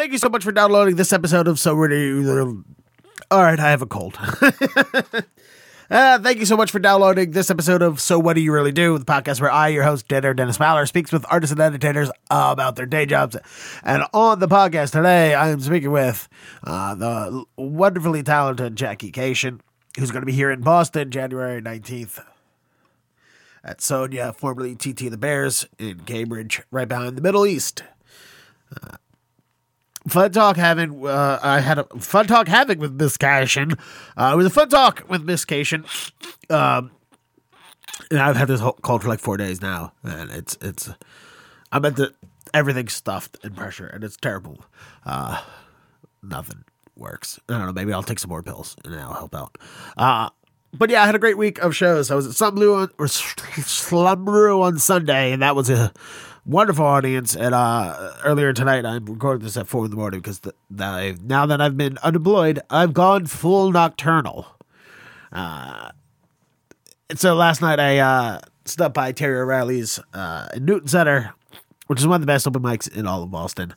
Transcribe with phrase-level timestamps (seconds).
[0.00, 2.26] Thank you so much for downloading this episode of So Ready.
[3.30, 4.18] All right, I have a cold.
[5.90, 8.70] Uh, thank you so much for downloading this episode of So What Do You Really
[8.70, 12.12] Do, the podcast where I, your host, Dinner Dennis Fowler, speaks with artists and entertainers
[12.30, 13.36] about their day jobs.
[13.82, 16.28] And on the podcast today, I am speaking with
[16.62, 19.58] uh, the wonderfully talented Jackie Kashian,
[19.98, 22.24] who's going to be here in Boston January 19th
[23.64, 27.82] at Sonia, formerly TT the Bears, in Cambridge, right behind the Middle East.
[28.80, 28.96] Uh,
[30.08, 33.78] fun talk having uh, I had a fun talk having with Miss Kashian.
[34.16, 35.84] Uh, it was a fun talk with Miss Kashian.
[36.50, 36.90] Um,
[38.10, 40.90] and I've had this whole cold for like four days now, and it's it's
[41.72, 42.14] I'm at the
[42.54, 44.64] everything's stuffed in pressure, and it's terrible.
[45.04, 45.42] Uh,
[46.22, 46.64] nothing
[46.96, 47.38] works.
[47.48, 47.72] I don't know.
[47.72, 49.58] Maybe I'll take some more pills, and that'll help out.
[49.96, 50.30] Uh,
[50.72, 52.10] but yeah, I had a great week of shows.
[52.10, 55.92] I was at Slum Blue on, or Slumberoo on Sunday, and that was a
[56.44, 57.36] wonderful audience.
[57.36, 61.18] And uh, earlier tonight, I'm recording this at four in the morning because the, the,
[61.22, 64.46] now that I've been unemployed, I've gone full nocturnal.
[65.32, 65.90] Uh,
[67.08, 71.34] and so last night I uh, stopped by Terry O'Reilly's uh, in Newton Center,
[71.86, 73.74] which is one of the best open mics in all of Boston.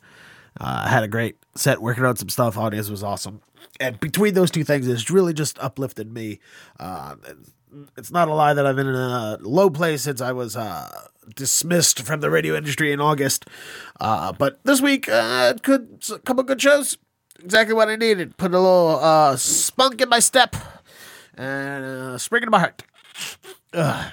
[0.59, 2.57] Uh, I had a great set working on some stuff.
[2.57, 3.41] Audience was awesome.
[3.79, 6.39] And between those two things, it's really just uplifted me.
[6.79, 7.15] Uh,
[7.97, 11.07] it's not a lie that I've been in a low place since I was uh,
[11.35, 13.45] dismissed from the radio industry in August.
[13.99, 16.97] Uh, but this week, uh, could a couple good shows.
[17.43, 18.37] Exactly what I needed.
[18.37, 20.55] Put a little uh, spunk in my step
[21.35, 22.83] and uh, spring in my heart.
[23.73, 24.11] Ugh.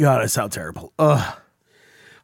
[0.00, 0.92] God, I sound terrible.
[0.98, 1.38] Ugh.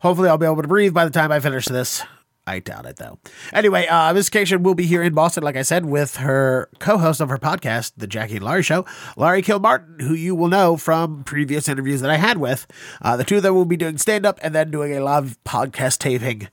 [0.00, 2.02] Hopefully, I'll be able to breathe by the time I finish this.
[2.46, 3.18] I doubt it though.
[3.52, 7.20] Anyway, uh, Miss Kashian will be here in Boston, like I said, with her co-host
[7.20, 8.84] of her podcast, The Jackie and Laurie Show,
[9.16, 12.66] Laurie Kilmartin, who you will know from previous interviews that I had with.
[13.02, 15.98] Uh, the two of them will be doing stand-up and then doing a live podcast
[15.98, 16.48] taping.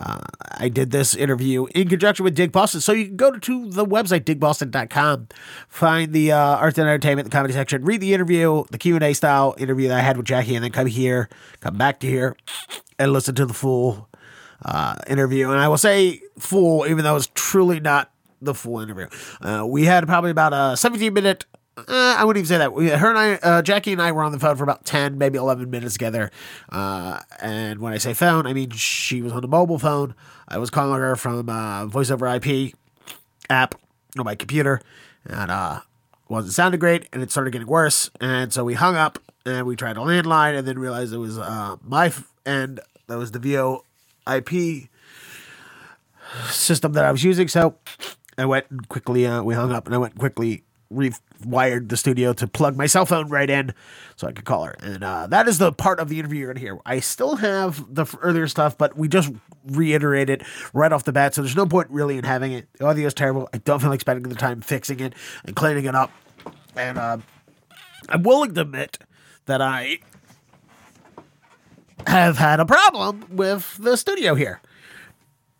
[0.00, 0.20] Uh,
[0.52, 3.84] I did this interview in conjunction with Dig Boston, so you can go to the
[3.84, 5.28] website digboston.com,
[5.68, 9.04] find the uh, arts and entertainment, the comedy section, read the interview, the Q and
[9.04, 11.28] A style interview that I had with Jackie, and then come here,
[11.60, 12.34] come back to here,
[12.98, 14.08] and listen to the full
[14.64, 15.50] uh, interview.
[15.50, 18.10] And I will say full, even though it's truly not
[18.40, 19.08] the full interview.
[19.40, 21.46] Uh, we had probably about a 17 minute.
[21.76, 22.72] Uh, I wouldn't even say that.
[22.72, 25.18] We, her and I, uh, Jackie and I were on the phone for about 10,
[25.18, 26.30] maybe 11 minutes together.
[26.70, 30.14] Uh, and when I say phone, I mean she was on the mobile phone.
[30.46, 32.74] I was calling her from uh, voice over IP
[33.50, 33.74] app
[34.18, 34.80] on my computer.
[35.26, 35.80] And uh,
[36.28, 37.08] wasn't sounding great.
[37.12, 38.10] And it started getting worse.
[38.20, 41.38] And so we hung up and we tried a landline and then realized it was
[41.38, 42.80] uh, my f- end.
[43.08, 43.84] That was the VO
[44.30, 44.88] IP
[46.48, 47.48] system that I was using.
[47.48, 47.76] So
[48.38, 52.46] I went quickly, uh, we hung up and I went quickly rewired the studio to
[52.46, 53.74] plug my cell phone right in
[54.16, 54.76] so I could call her.
[54.80, 56.78] And uh, that is the part of the interview you're going to hear.
[56.86, 59.32] I still have the earlier stuff, but we just
[59.66, 60.42] reiterate it
[60.72, 61.34] right off the bat.
[61.34, 62.68] So there's no point really in having it.
[62.74, 63.48] The audio is terrible.
[63.52, 65.14] I don't feel like spending the time fixing it
[65.44, 66.10] and cleaning it up.
[66.76, 67.18] And uh,
[68.08, 68.98] I'm willing to admit
[69.46, 69.98] that I
[72.06, 74.60] have had a problem with the studio here.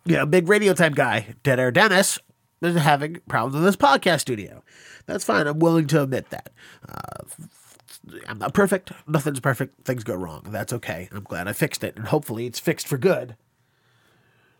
[0.05, 2.19] You know, big radio time guy, Dead Air Dennis,
[2.61, 4.63] is having problems with this podcast studio.
[5.05, 5.47] That's fine.
[5.47, 6.51] I'm willing to admit that.
[6.87, 7.23] Uh,
[8.27, 8.91] I'm not perfect.
[9.07, 9.85] Nothing's perfect.
[9.85, 10.45] Things go wrong.
[10.49, 11.09] That's okay.
[11.11, 13.35] I'm glad I fixed it, and hopefully it's fixed for good.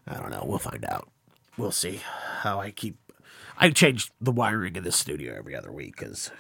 [0.07, 0.43] I don't know.
[0.45, 1.09] We'll find out.
[1.57, 2.01] We'll see
[2.41, 2.97] how I keep.
[3.57, 6.31] I change the wiring in this studio every other week because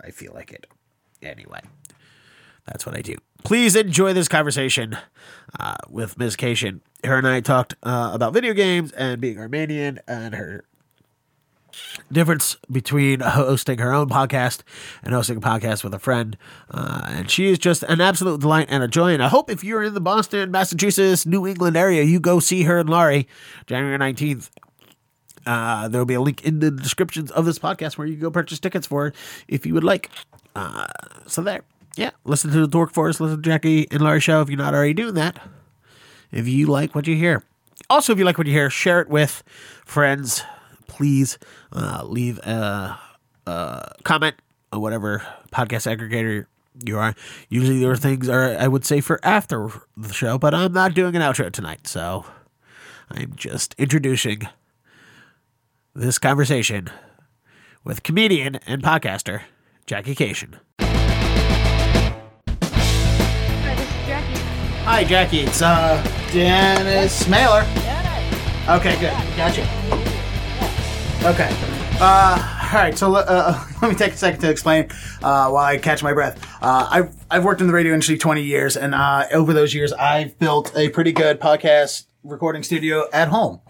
[0.00, 0.66] I feel like it.
[1.22, 1.60] Anyway,
[2.66, 3.16] that's what I do.
[3.44, 4.96] Please enjoy this conversation
[5.58, 6.36] uh, with Ms.
[6.36, 6.80] Kashian.
[7.04, 10.64] Her and I talked uh, about video games and being Armenian and her
[12.12, 14.62] difference between hosting her own podcast
[15.02, 16.36] and hosting a podcast with a friend.
[16.70, 19.12] Uh, and she is just an absolute delight and a joy.
[19.12, 22.62] And I hope if you're in the Boston, Massachusetts, New England area, you go see
[22.62, 23.28] her and Laurie
[23.66, 24.50] January 19th.
[25.46, 28.22] Uh, there will be a link in the descriptions of this podcast where you can
[28.22, 29.12] go purchase tickets for
[29.46, 30.10] if you would like.
[30.56, 30.86] Uh,
[31.26, 31.62] so there
[31.96, 34.74] yeah, listen to the Dork Forest, listen to Jackie and Laurie show if you're not
[34.74, 35.38] already doing that.
[36.32, 37.44] If you like what you hear.
[37.88, 39.42] Also, if you like what you hear, share it with
[39.84, 40.42] friends.
[40.86, 41.38] Please
[41.72, 42.98] uh, leave a,
[43.46, 44.36] a comment
[44.72, 45.22] on whatever
[45.52, 46.46] podcast aggregator
[46.84, 47.14] you are.
[47.48, 50.94] Usually there are things are I would say for after the show, but I'm not
[50.94, 52.24] doing an outro tonight, so
[53.10, 54.48] I'm just introducing
[55.94, 56.90] this conversation
[57.84, 59.42] with comedian and podcaster
[59.86, 60.58] Jackie Kashian.
[64.84, 65.40] Hi, Jackie.
[65.40, 67.62] It's uh Dennis Mailer.
[68.68, 69.14] Okay, good.
[69.34, 69.62] Gotcha.
[71.24, 71.48] Okay.
[71.98, 72.96] Uh, all right.
[72.96, 74.90] So uh, let me take a second to explain
[75.22, 76.46] uh, while I catch my breath.
[76.62, 79.94] Uh, I've I've worked in the radio industry 20 years, and uh, over those years,
[79.94, 83.60] I've built a pretty good podcast recording studio at home.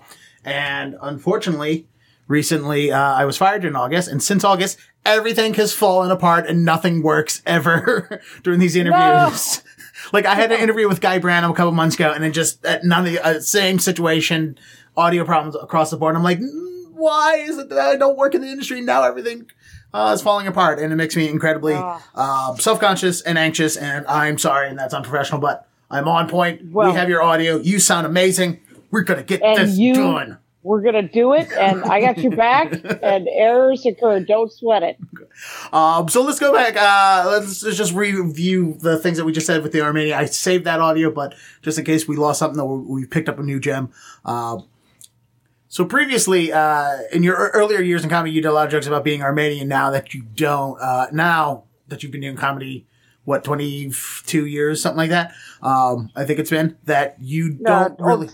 [0.44, 1.86] And unfortunately,
[2.26, 6.64] recently uh, I was fired in August, and since August, everything has fallen apart and
[6.64, 9.62] nothing works ever during these interviews.
[10.12, 12.64] like I had an interview with Guy Branum a couple months ago, and then just
[12.66, 14.58] uh, none of the uh, same situation,
[14.96, 16.16] audio problems across the board.
[16.16, 19.02] I'm like, "Mm, why is it that I don't work in the industry now?
[19.04, 19.46] Everything
[19.92, 23.76] uh, is falling apart, and it makes me incredibly uh, self conscious and anxious.
[23.76, 26.72] And I'm sorry, and that's unprofessional, but I'm on point.
[26.72, 27.58] Well- we have your audio.
[27.58, 28.60] You sound amazing.
[28.90, 30.38] We're gonna get this you- done.
[30.64, 32.72] We're gonna do it, and I got your back.
[33.02, 34.20] and errors occur.
[34.20, 34.96] Don't sweat it.
[35.74, 36.74] Um, so let's go back.
[36.74, 40.16] Uh, let's, let's just review the things that we just said with the Armenia.
[40.16, 43.38] I saved that audio, but just in case we lost something, that we picked up
[43.38, 43.92] a new gem.
[44.24, 44.60] Uh,
[45.68, 48.86] so previously, uh, in your earlier years in comedy, you did a lot of jokes
[48.86, 49.68] about being Armenian.
[49.68, 52.86] Now that you don't, uh, now that you've been doing comedy,
[53.24, 53.92] what twenty
[54.24, 55.34] two years, something like that.
[55.60, 58.28] Um, I think it's been that you don't really.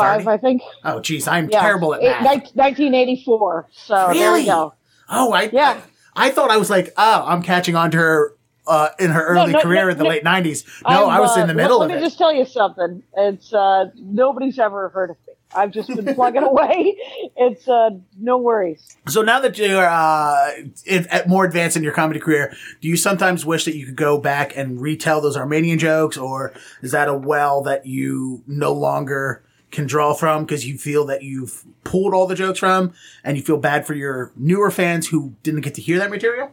[0.00, 0.28] 35, 30?
[0.28, 0.62] I think.
[0.84, 1.60] Oh, geez, I'm Yeah.
[1.60, 2.22] terrible at math.
[2.22, 3.66] nin- 1984.
[3.72, 4.40] So there Really?
[4.40, 4.74] we go.
[5.08, 5.80] Oh, I Yeah.
[6.14, 8.32] I, thought I was like, oh, I'm catching on to her
[8.66, 10.10] uh, in her early no, career no, in the no.
[10.10, 10.64] late '90s.
[10.88, 12.00] No, I'm, I was uh, in the middle let, of let it.
[12.00, 13.02] me just tell you something.
[13.16, 15.34] It's uh, nobody's ever heard of me.
[15.54, 16.96] I've just been plugging away.
[17.36, 18.96] It's uh, no worries.
[19.06, 20.50] So now that you're uh,
[20.84, 23.94] in, at more advanced in your comedy career, do you sometimes wish that you could
[23.96, 26.52] go back and retell those Armenian jokes, or
[26.82, 29.44] is that a well that you no longer
[29.76, 32.92] can draw from because you feel that you've pulled all the jokes from,
[33.22, 36.52] and you feel bad for your newer fans who didn't get to hear that material?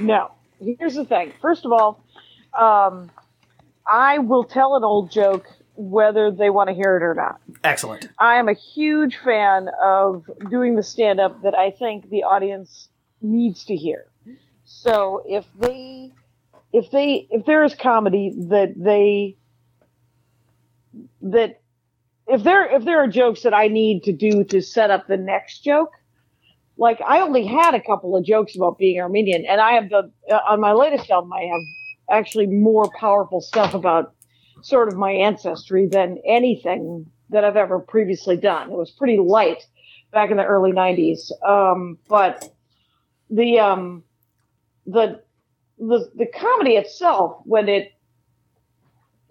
[0.00, 0.32] No.
[0.58, 1.32] Here's the thing.
[1.40, 2.02] First of all,
[2.58, 3.10] um,
[3.86, 5.46] I will tell an old joke
[5.76, 7.40] whether they want to hear it or not.
[7.62, 8.08] Excellent.
[8.18, 12.88] I am a huge fan of doing the stand up that I think the audience
[13.22, 14.06] needs to hear.
[14.64, 16.12] So if they
[16.72, 19.36] if they if there is comedy that they
[21.22, 21.59] that
[22.30, 25.16] if there if there are jokes that I need to do to set up the
[25.16, 25.90] next joke,
[26.76, 30.10] like I only had a couple of jokes about being Armenian, and I have the
[30.30, 31.60] uh, on my latest album I have
[32.10, 34.14] actually more powerful stuff about
[34.62, 38.70] sort of my ancestry than anything that I've ever previously done.
[38.70, 39.66] It was pretty light
[40.12, 42.48] back in the early '90s, um, but
[43.28, 44.04] the um,
[44.86, 45.20] the
[45.78, 47.92] the the comedy itself when it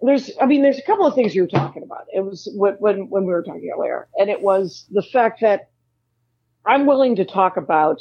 [0.02, 2.06] there's I mean there's a couple of things you were talking about.
[2.12, 5.70] It was when when when we were talking earlier, and it was the fact that
[6.66, 8.00] I'm willing to talk about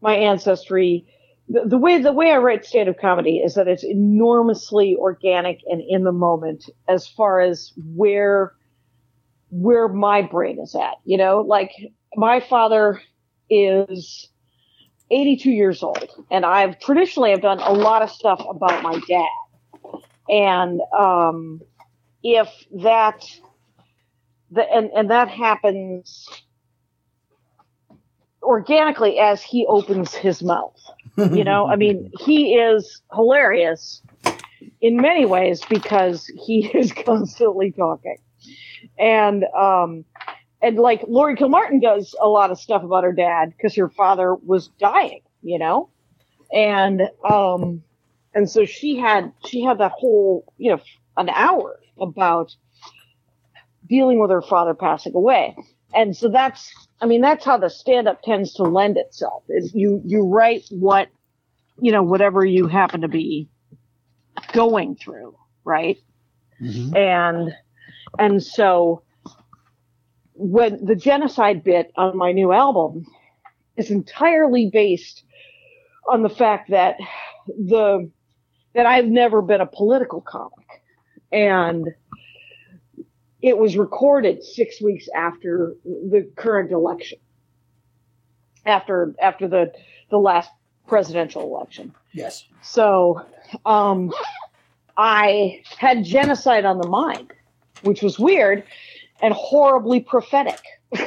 [0.00, 1.06] my ancestry.
[1.48, 5.80] The, the way the way I write stand-up comedy is that it's enormously organic and
[5.86, 8.54] in the moment as far as where
[9.50, 10.94] where my brain is at.
[11.04, 11.70] You know, like
[12.16, 13.00] my father
[13.48, 14.28] is
[15.10, 19.28] 82 years old, and I've traditionally I've done a lot of stuff about my dad,
[20.28, 21.60] and um,
[22.22, 22.48] if
[22.82, 23.24] that
[24.50, 26.28] the, and and that happens
[28.42, 30.80] organically as he opens his mouth.
[31.16, 34.02] You know, I mean, he is hilarious
[34.80, 38.16] in many ways because he is constantly talking.
[38.98, 40.04] And um
[40.62, 44.34] and like Laurie Kilmartin does a lot of stuff about her dad because her father
[44.34, 45.90] was dying, you know?
[46.52, 47.82] And um
[48.36, 50.80] and so she had she had that whole, you know,
[51.16, 52.54] an hour about
[53.88, 55.56] dealing with her father passing away.
[55.94, 59.42] And so that's I mean, that's how the stand up tends to lend itself.
[59.48, 61.08] Is you you write what
[61.80, 63.48] you know, whatever you happen to be
[64.52, 65.96] going through, right?
[66.60, 66.94] Mm-hmm.
[66.94, 67.54] And
[68.18, 69.02] and so
[70.34, 73.06] when the genocide bit on my new album
[73.78, 75.24] is entirely based
[76.06, 76.96] on the fact that
[77.46, 78.10] the
[78.76, 80.82] that I've never been a political comic
[81.32, 81.88] and
[83.42, 87.18] it was recorded six weeks after the current election
[88.64, 89.72] after after the
[90.10, 90.50] the last
[90.86, 92.44] presidential election Yes.
[92.62, 93.20] so
[93.64, 94.12] um,
[94.96, 97.32] I had genocide on the mind,
[97.82, 98.64] which was weird
[99.20, 100.60] and horribly prophetic.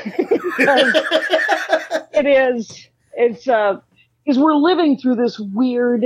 [2.11, 3.79] It is, it's, uh,
[4.25, 6.05] because we're living through this weird,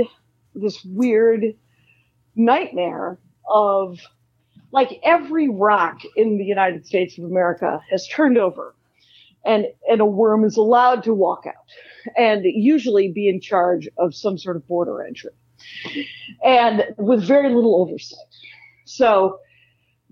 [0.54, 1.44] this weird
[2.36, 3.18] nightmare
[3.48, 4.00] of
[4.72, 8.74] like every rock in the United States of America has turned over
[9.44, 11.54] and, and a worm is allowed to walk out
[12.16, 15.30] and usually be in charge of some sort of border entry
[16.44, 18.18] and with very little oversight.
[18.84, 19.38] So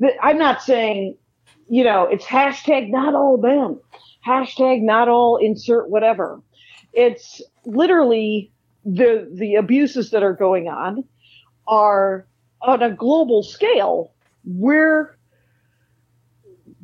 [0.01, 1.17] th- I'm not saying,
[1.69, 3.81] you know, it's hashtag not all them,
[4.27, 6.41] hashtag not all insert whatever.
[6.93, 8.53] It's literally
[8.85, 11.05] the the abuses that are going on
[11.67, 12.27] are
[12.61, 14.13] on a global scale.
[14.45, 15.17] We're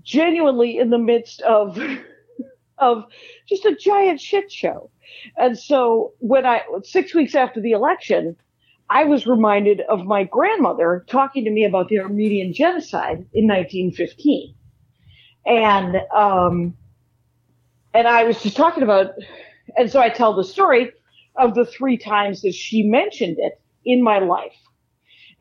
[0.02, 1.78] genuinely in the midst of
[2.78, 3.04] of
[3.48, 4.90] just a giant shit show.
[5.36, 8.36] And so when I six weeks after the election,
[8.90, 14.54] I was reminded of my grandmother talking to me about the Armenian genocide in 1915.
[15.46, 16.74] And um,
[17.94, 19.12] and I was just talking about,
[19.76, 20.92] and so I tell the story
[21.38, 24.56] of the three times that she mentioned it in my life.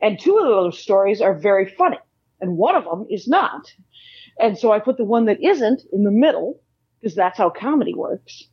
[0.00, 1.98] And two of those stories are very funny,
[2.40, 3.72] and one of them is not.
[4.40, 6.60] And so I put the one that isn't in the middle
[7.00, 8.44] because that's how comedy works.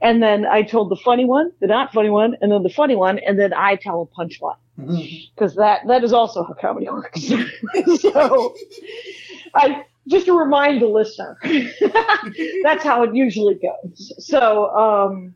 [0.00, 2.96] And then I told the funny one, the not funny one, and then the funny
[2.96, 5.60] one, and then I tell a punchline because mm-hmm.
[5.60, 7.26] that that is also how comedy works.
[8.00, 8.54] so
[9.54, 11.38] I just to remind the listener,
[12.62, 14.12] that's how it usually goes.
[14.18, 15.34] So um,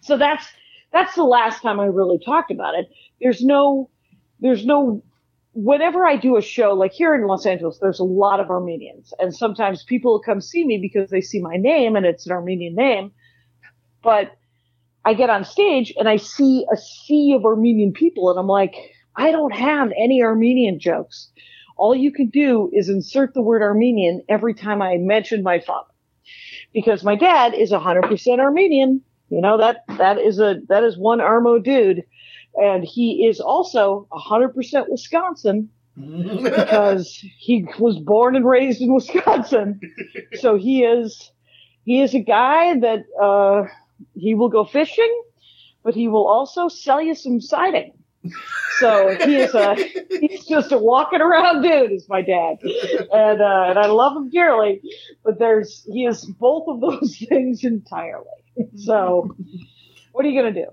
[0.00, 0.46] so that's
[0.94, 2.88] that's the last time I really talked about it.
[3.20, 3.90] There's no
[4.40, 5.02] there's no
[5.52, 9.12] whenever I do a show, like here in Los Angeles, there's a lot of Armenians,
[9.18, 12.74] and sometimes people come see me because they see my name and it's an Armenian
[12.74, 13.12] name.
[14.02, 14.36] But
[15.04, 18.74] I get on stage and I see a sea of Armenian people, and I'm like,
[19.16, 21.28] I don't have any Armenian jokes.
[21.76, 25.90] All you can do is insert the word Armenian every time I mention my father,
[26.72, 29.02] because my dad is 100% Armenian.
[29.30, 32.04] You know that that is a that is one Armo dude
[32.56, 39.80] and he is also 100% Wisconsin because he was born and raised in Wisconsin.
[40.34, 41.30] so he is
[41.84, 43.64] he is a guy that uh,
[44.14, 45.22] he will go fishing,
[45.82, 47.92] but he will also sell you some siding.
[48.78, 49.74] So he is a
[50.20, 54.30] he's just a walking around dude, is my dad, and uh, and I love him
[54.30, 54.80] dearly.
[55.22, 58.24] But there's he is both of those things entirely.
[58.76, 59.34] So
[60.12, 60.66] what are you gonna do?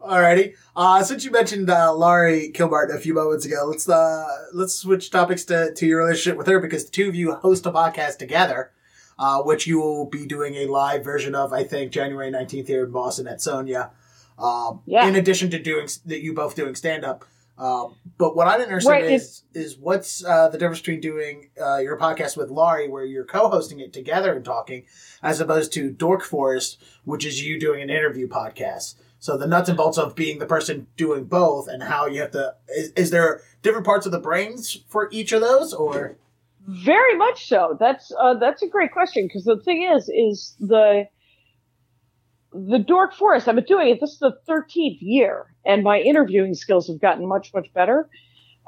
[0.00, 0.54] Alrighty.
[0.76, 5.10] Uh, since you mentioned uh, Laurie Kilmartin a few moments ago, let's uh, let's switch
[5.10, 8.18] topics to, to your relationship with her because the two of you host a podcast
[8.18, 8.72] together,
[9.18, 12.84] uh, which you will be doing a live version of, I think, January nineteenth here
[12.84, 13.90] in Boston at Sonia.
[14.38, 15.06] Um, yeah.
[15.06, 17.24] In addition to doing that, you both doing stand up.
[17.60, 21.50] Um, but what I'm interested right, in is is what's uh, the difference between doing
[21.60, 24.84] uh, your podcast with Laurie, where you're co-hosting it together and talking,
[25.22, 28.94] as opposed to Dork Forest, which is you doing an interview podcast.
[29.18, 32.30] So the nuts and bolts of being the person doing both and how you have
[32.30, 36.16] to is, is there different parts of the brains for each of those or
[36.66, 37.76] very much so.
[37.78, 41.08] That's uh, that's a great question because the thing is is the
[42.52, 43.48] the Dork Forest.
[43.48, 44.00] I've been doing it.
[44.00, 48.08] This is the thirteenth year, and my interviewing skills have gotten much much better.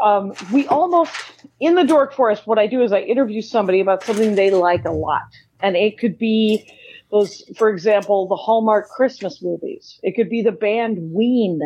[0.03, 1.15] Um, we almost
[1.61, 2.47] in the Dork Forest.
[2.47, 5.29] What I do is I interview somebody about something they like a lot,
[5.61, 6.67] and it could be
[7.11, 10.01] those, for example, the Hallmark Christmas movies.
[10.03, 11.61] It could be the band Ween.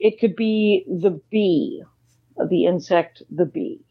[0.00, 1.82] It could be the bee,
[2.50, 3.85] the insect, the bee.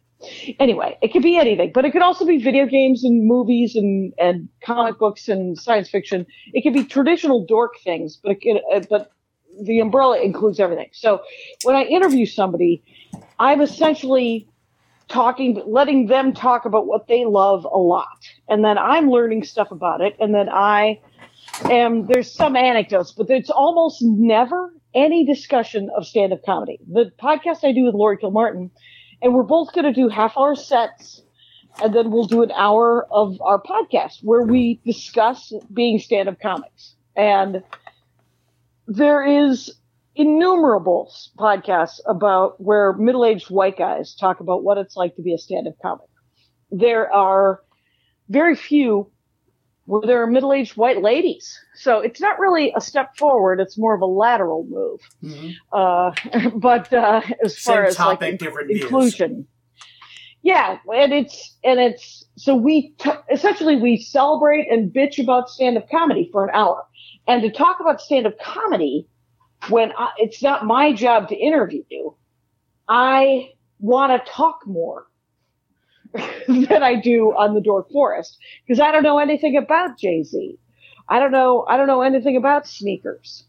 [0.59, 4.13] Anyway, it could be anything, but it could also be video games and movies and,
[4.17, 6.25] and comic books and science fiction.
[6.53, 9.11] It could be traditional dork things, but could, uh, but
[9.61, 10.89] the umbrella includes everything.
[10.93, 11.21] So
[11.63, 12.83] when I interview somebody,
[13.39, 14.47] I'm essentially
[15.07, 18.27] talking, letting them talk about what they love a lot.
[18.49, 20.15] And then I'm learning stuff about it.
[20.19, 20.99] And then I
[21.69, 26.79] am, there's some anecdotes, but it's almost never any discussion of stand up comedy.
[26.91, 28.71] The podcast I do with Laurie Kilmartin,
[29.21, 31.21] and we're both going to do half hour sets.
[31.83, 36.39] And then we'll do an hour of our podcast where we discuss being stand up
[36.39, 36.95] comics.
[37.17, 37.63] And
[38.87, 39.75] there is
[40.15, 45.37] innumerable podcasts about where middle-aged white guys talk about what it's like to be a
[45.37, 46.07] stand-up comic.
[46.71, 47.61] There are
[48.29, 49.11] very few
[49.85, 51.57] where there are middle-aged white ladies.
[51.75, 54.99] So it's not really a step forward; it's more of a lateral move.
[55.23, 55.49] Mm-hmm.
[55.71, 59.45] Uh, but uh, as Same far as topic, like inclusion, views.
[60.41, 65.89] yeah, and it's and it's so we t- essentially we celebrate and bitch about stand-up
[65.89, 66.85] comedy for an hour,
[67.27, 69.07] and to talk about stand-up comedy
[69.69, 72.15] when I, it's not my job to interview you,
[72.87, 75.05] I want to talk more
[76.47, 80.57] than I do on the Dork Forest because I don't know anything about Jay Z.
[81.07, 81.65] I don't know.
[81.67, 83.45] I don't know anything about sneakers.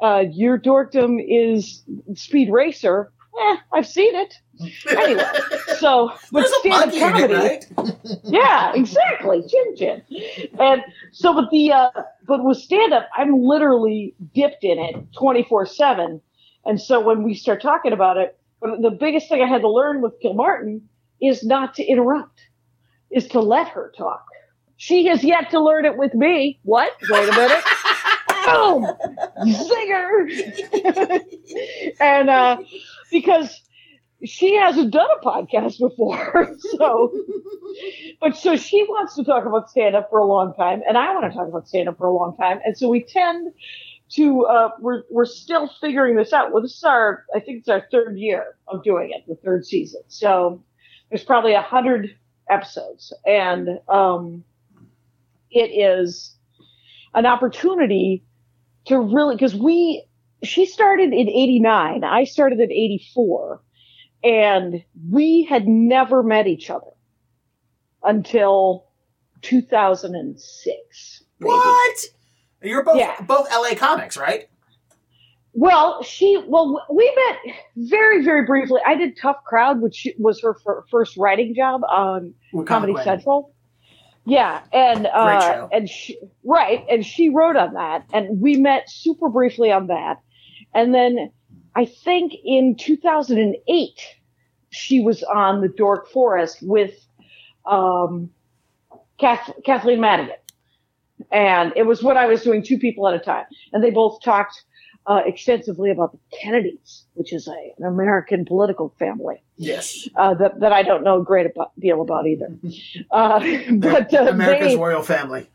[0.00, 1.82] Uh, your dorkdom is
[2.14, 3.12] Speed Racer.
[3.40, 4.34] Eh, I've seen it.
[4.88, 5.24] Anyway,
[5.78, 7.96] so but stand up comedy, it, right?
[8.22, 10.02] yeah, exactly, Jin Jin,
[10.60, 11.90] and so but the uh,
[12.28, 16.20] but with stand up, I'm literally dipped in it 24 seven,
[16.64, 20.00] and so when we start talking about it, the biggest thing I had to learn
[20.00, 20.82] with Kilmartin
[21.26, 22.40] is not to interrupt,
[23.10, 24.24] is to let her talk.
[24.76, 26.58] She has yet to learn it with me.
[26.62, 26.92] What?
[27.08, 27.64] Wait a minute.
[28.44, 28.86] Boom!
[29.46, 30.28] Zinger!
[32.00, 32.58] and uh,
[33.10, 33.62] because
[34.24, 36.56] she hasn't done a podcast before.
[36.76, 37.12] So,
[38.20, 41.12] but so she wants to talk about stand up for a long time, and I
[41.14, 42.58] want to talk about stand up for a long time.
[42.64, 43.52] And so we tend
[44.12, 46.52] to, uh, we're, we're still figuring this out.
[46.52, 49.66] Well, this is our, I think it's our third year of doing it, the third
[49.66, 50.02] season.
[50.08, 50.62] So
[51.10, 52.16] there's probably a hundred
[52.48, 54.44] episodes, and um,
[55.50, 56.36] it is
[57.14, 58.24] an opportunity
[58.86, 60.04] to really, because we,
[60.42, 63.62] she started in 89, I started in 84
[64.22, 66.90] and we had never met each other
[68.02, 68.86] until
[69.42, 71.22] 2006.
[71.38, 71.50] maybe.
[71.50, 71.96] What?
[72.62, 73.20] You're both Yeah.
[73.22, 74.48] both LA comics, right?
[75.56, 78.80] Well, she, well, we met very, very briefly.
[78.84, 83.54] I did Tough Crowd, which was her fir- first writing job on With Comedy Central.
[84.26, 89.28] Yeah, and uh, and she, right, and she wrote on that, and we met super
[89.28, 90.20] briefly on that,
[90.74, 91.30] and then
[91.76, 94.00] I think in 2008
[94.70, 96.94] she was on the Dork Forest with
[97.66, 98.30] um,
[99.18, 100.36] Kath, Kathleen Madigan,
[101.30, 103.44] and it was when I was doing two people at a time,
[103.74, 104.64] and they both talked
[105.06, 110.08] uh, extensively about the Kennedys, which is a, an American political family Yes.
[110.16, 112.48] uh, that that I don't know a great about, deal about either.
[113.10, 113.40] Uh,
[113.74, 115.46] but uh, America's they, royal family.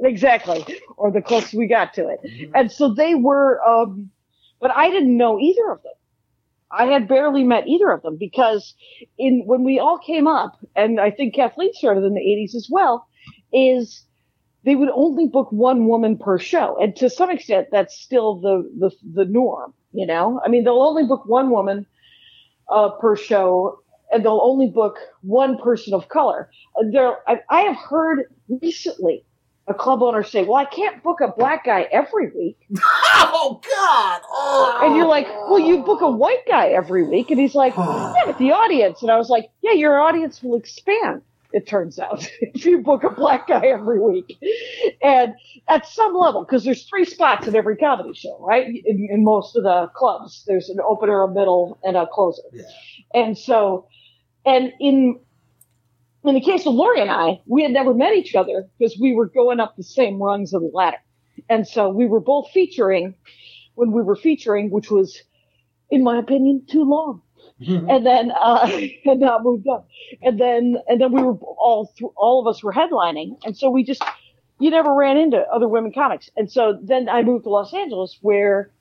[0.00, 0.64] exactly,
[0.96, 2.20] or the closest we got to it.
[2.24, 2.50] Mhm.
[2.54, 4.10] And so they were, um,
[4.60, 5.92] but I didn't know either of them.
[6.70, 8.74] I had barely met either of them because
[9.18, 12.68] in when we all came up, and I think Kathleen started in the '80s as
[12.70, 13.06] well,
[13.52, 14.04] is
[14.68, 18.70] they would only book one woman per show, and to some extent, that's still the
[18.78, 19.72] the the norm.
[19.92, 21.86] You know, I mean, they'll only book one woman
[22.70, 23.80] uh, per show,
[24.12, 26.50] and they'll only book one person of color.
[26.78, 28.24] Uh, There, I, I have heard
[28.62, 29.24] recently
[29.66, 32.58] a club owner say, "Well, I can't book a black guy every week,"
[33.40, 34.20] Oh God!
[34.30, 34.80] Oh.
[34.82, 38.22] and you're like, "Well, you book a white guy every week," and he's like, "Yeah,
[38.26, 42.30] but the audience," and I was like, "Yeah, your audience will expand." It turns out
[42.40, 44.38] if you book a black guy every week,
[45.02, 45.34] and
[45.68, 48.66] at some level, because there's three spots in every comedy show, right?
[48.66, 52.42] In, in most of the clubs, there's an opener, a middle, and a closer.
[52.52, 52.64] Yeah.
[53.14, 53.88] And so,
[54.44, 55.20] and in
[56.24, 59.14] in the case of Laurie and I, we had never met each other because we
[59.14, 60.98] were going up the same rungs of the ladder.
[61.48, 63.14] And so we were both featuring
[63.74, 65.22] when we were featuring, which was,
[65.90, 67.22] in my opinion, too long.
[67.60, 67.86] Mhm.
[67.94, 68.70] And then, uh,
[69.04, 69.88] and not moved up.
[70.22, 73.38] And then, and then we were all, th- all of us were headlining.
[73.44, 74.02] And so we just,
[74.60, 76.30] you never ran into other women comics.
[76.36, 78.72] And so then I moved to Los Angeles where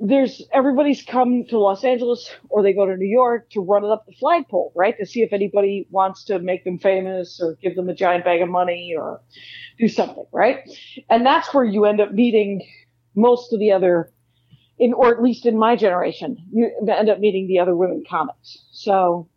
[0.00, 3.90] there's everybody's come to Los Angeles or they go to New York to run it
[3.90, 4.96] up the flagpole, right?
[4.98, 8.42] To see if anybody wants to make them famous or give them a giant bag
[8.42, 9.20] of money or
[9.78, 10.60] do something, right?
[11.10, 12.66] And that's where you end up meeting
[13.16, 14.12] most of the other
[14.78, 18.64] in or at least in my generation, you end up meeting the other women comics.
[18.72, 19.28] So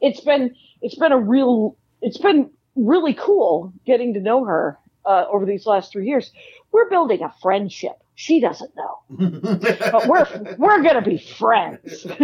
[0.00, 5.24] it's been it's been a real it's been really cool getting to know her uh,
[5.30, 6.30] over these last three years.
[6.72, 7.92] We're building a friendship.
[8.14, 8.98] She doesn't know
[9.90, 12.06] but we're we're gonna be friends.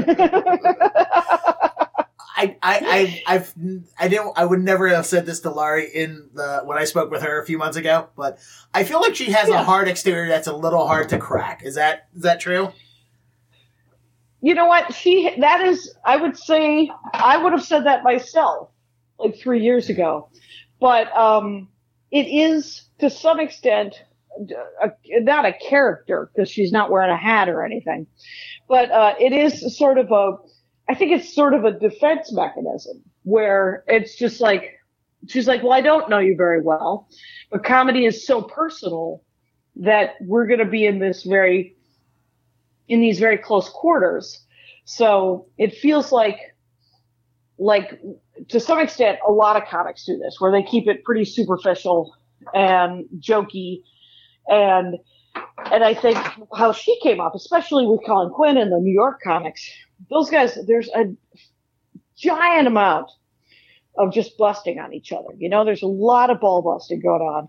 [2.38, 3.54] I, I, I, I've,
[3.98, 7.10] I didn't, I would never have said this to Laurie in the when I spoke
[7.10, 8.38] with her a few months ago, but
[8.72, 11.64] I feel like she has a hard exterior that's a little hard to crack.
[11.64, 12.72] Is that is that true?
[14.40, 14.94] you know what?
[14.94, 15.94] She that is.
[16.04, 18.70] I would say I would have said that myself
[19.18, 20.28] like three years ago,
[20.80, 21.68] but um,
[22.10, 23.96] it is to some extent
[24.82, 24.90] a,
[25.22, 28.06] not a character because she's not wearing a hat or anything,
[28.68, 30.32] but uh, it is sort of a.
[30.88, 34.78] I think it's sort of a defense mechanism where it's just like
[35.26, 37.08] she's like, well, I don't know you very well,
[37.50, 39.22] but comedy is so personal
[39.76, 41.76] that we're going to be in this very
[42.88, 44.44] in these very close quarters.
[44.84, 46.38] So it feels like,
[47.58, 48.00] like
[48.48, 52.14] to some extent, a lot of comics do this, where they keep it pretty superficial
[52.54, 53.82] and jokey,
[54.48, 54.96] and
[55.70, 56.16] and I think
[56.56, 59.68] how she came up, especially with Colin Quinn and the New York comics,
[60.10, 61.06] those guys, there's a
[62.16, 63.10] giant amount
[63.96, 65.28] of just busting on each other.
[65.36, 67.48] You know, there's a lot of ball busting going on,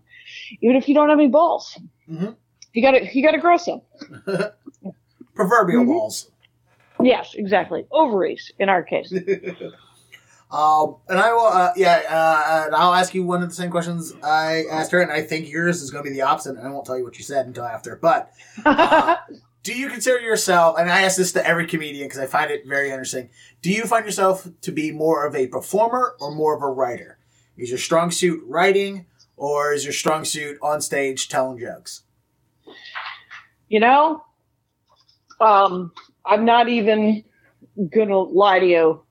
[0.61, 1.79] even if you don't have any balls.
[2.09, 2.35] Mhm.
[2.73, 3.81] You gotta you gotta grow some.
[5.35, 5.87] Proverbial Mhm.
[5.87, 6.31] balls.
[7.01, 7.85] Yes, exactly.
[7.91, 9.13] Ovaries in our case.
[10.51, 13.69] Um, and I will, uh, yeah, uh, and I'll ask you one of the same
[13.69, 16.57] questions I asked her, and I think yours is going to be the opposite.
[16.57, 17.95] And I won't tell you what you said until after.
[17.97, 18.31] But
[18.65, 19.17] uh,
[19.63, 20.77] do you consider yourself?
[20.79, 23.29] And I ask this to every comedian because I find it very interesting.
[23.61, 27.17] Do you find yourself to be more of a performer or more of a writer?
[27.57, 32.03] Is your strong suit writing, or is your strong suit on stage telling jokes?
[33.67, 34.23] you know,
[35.39, 35.91] um,
[36.25, 37.23] I'm not even
[37.93, 39.03] gonna lie to you.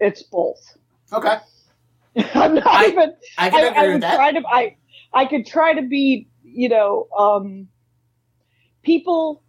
[0.00, 0.76] It's both.
[1.12, 1.36] Okay.
[2.34, 3.14] I'm not I- even.
[3.38, 4.14] I can I, I would that.
[4.16, 4.42] try to.
[4.46, 4.76] I
[5.12, 6.28] I could try to be.
[6.42, 7.68] You know, um,
[8.82, 9.42] people.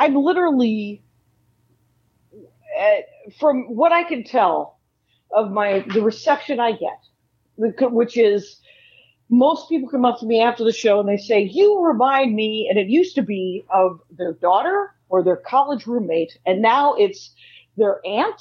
[0.00, 1.02] I'm literally,
[2.80, 3.02] uh,
[3.38, 4.78] from what I can tell
[5.36, 6.98] of my the reception I get,
[7.92, 8.60] which is
[9.28, 12.66] most people come up to me after the show and they say, "You remind me,"
[12.70, 17.34] and it used to be of their daughter or their college roommate, and now it's
[17.76, 18.40] their aunt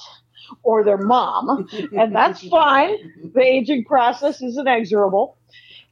[0.64, 3.32] or their mom, and that's fine.
[3.34, 5.36] The aging process is inexorable,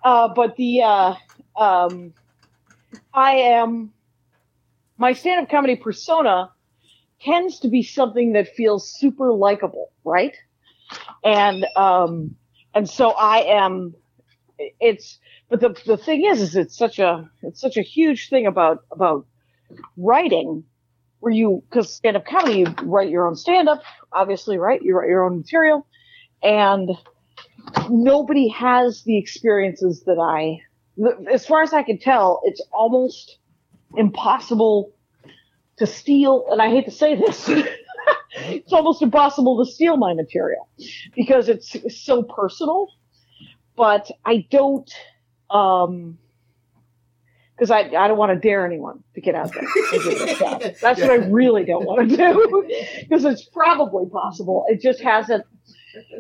[0.06, 1.16] uh, but the uh,
[1.58, 2.14] um,
[3.14, 3.92] I am
[4.98, 6.52] my stand-up comedy persona
[7.22, 10.36] tends to be something that feels super likable, right?
[11.24, 12.36] And um,
[12.74, 13.96] and so I am.
[14.80, 18.48] It's but the the thing is, is it's such a it's such a huge thing
[18.48, 19.26] about about
[19.98, 20.64] writing,
[21.20, 23.82] where you because stand-up comedy, you write your own stand-up,
[24.14, 24.82] obviously, right?
[24.82, 25.86] You write your own material,
[26.42, 26.92] and
[27.90, 30.62] nobody has the experiences that I.
[31.32, 33.38] As far as I can tell, it's almost
[33.96, 34.94] impossible
[35.78, 37.50] to steal, and I hate to say this,
[38.32, 40.68] it's almost impossible to steal my material
[41.16, 42.88] because it's so personal.
[43.76, 44.92] But I don't,
[45.52, 46.18] um,
[47.58, 50.36] because I, I don't want to dare anyone to get out there and do this
[50.36, 50.64] stuff.
[50.82, 52.68] That's what I really don't want to do
[53.02, 54.66] because it's probably possible.
[54.68, 55.46] It just hasn't.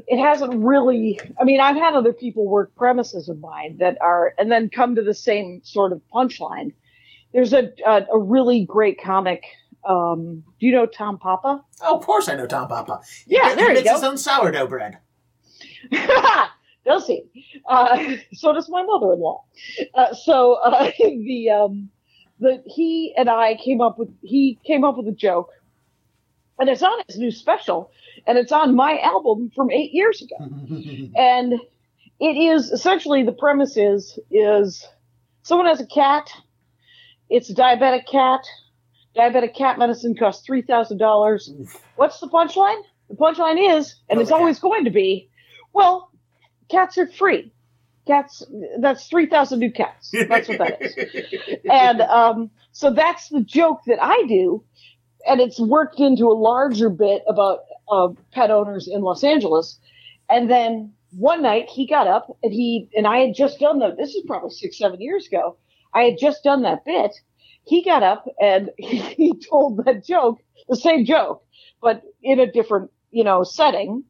[0.07, 1.19] It hasn't really.
[1.39, 4.95] I mean, I've had other people work premises of mine that are, and then come
[4.95, 6.73] to the same sort of punchline.
[7.33, 9.43] There's a a, a really great comic.
[9.87, 11.63] Um, do you know Tom Papa?
[11.81, 13.01] Oh, of course I know Tom Papa.
[13.25, 13.93] Yeah, he, there he makes go.
[13.95, 14.97] his own sourdough bread.
[16.87, 17.23] does he?
[17.67, 19.43] Uh, so does my mother-in-law.
[19.93, 21.89] Uh, so uh, the um,
[22.39, 25.51] the he and I came up with he came up with a joke,
[26.59, 27.91] and it's on his new special,
[28.25, 30.37] and it's on my album from eight years ago,
[31.15, 31.53] and
[32.19, 34.87] it is essentially the premise is is
[35.43, 36.31] someone has a cat,
[37.29, 38.41] it's a diabetic cat.
[39.15, 41.51] Diabetic cat medicine costs three thousand dollars.
[41.95, 42.81] What's the punchline?
[43.09, 45.29] The punchline is, and Kill it's always going to be,
[45.73, 46.11] well,
[46.69, 47.51] cats are free.
[48.05, 48.43] Cats,
[48.79, 50.13] that's 3,000 new cats.
[50.29, 51.59] That's what that is.
[51.69, 54.63] And um, so that's the joke that I do.
[55.27, 57.59] And it's worked into a larger bit about
[57.89, 59.77] uh, pet owners in Los Angeles.
[60.29, 63.93] And then one night he got up and he, and I had just done the,
[63.97, 65.57] this is probably six, seven years ago.
[65.97, 67.15] I had just done that bit.
[67.63, 71.43] He got up and he told that joke, the same joke,
[71.81, 74.03] but in a different, you know, setting.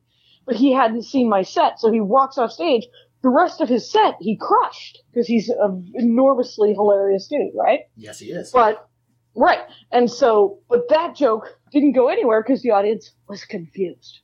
[0.45, 1.79] But he hadn't seen my set.
[1.79, 2.87] So he walks off stage.
[3.23, 7.81] The rest of his set he crushed because he's an enormously hilarious dude, right?
[7.95, 8.51] yes, he is.
[8.51, 8.87] But
[9.35, 9.59] right,
[9.91, 14.19] and so but that joke didn't go anywhere because the audience was confused,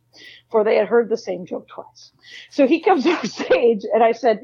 [0.52, 2.12] for they had heard the same joke twice.
[2.52, 4.42] So he comes off stage, and I said,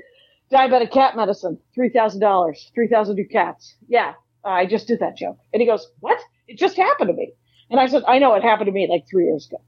[0.52, 5.18] "Diabetic cat medicine, three thousand dollars, three thousand new cats." Yeah, I just did that
[5.18, 6.20] joke, and he goes, "What?
[6.48, 7.34] It just happened to me."
[7.70, 9.62] And I said, "I know it happened to me like three years ago,"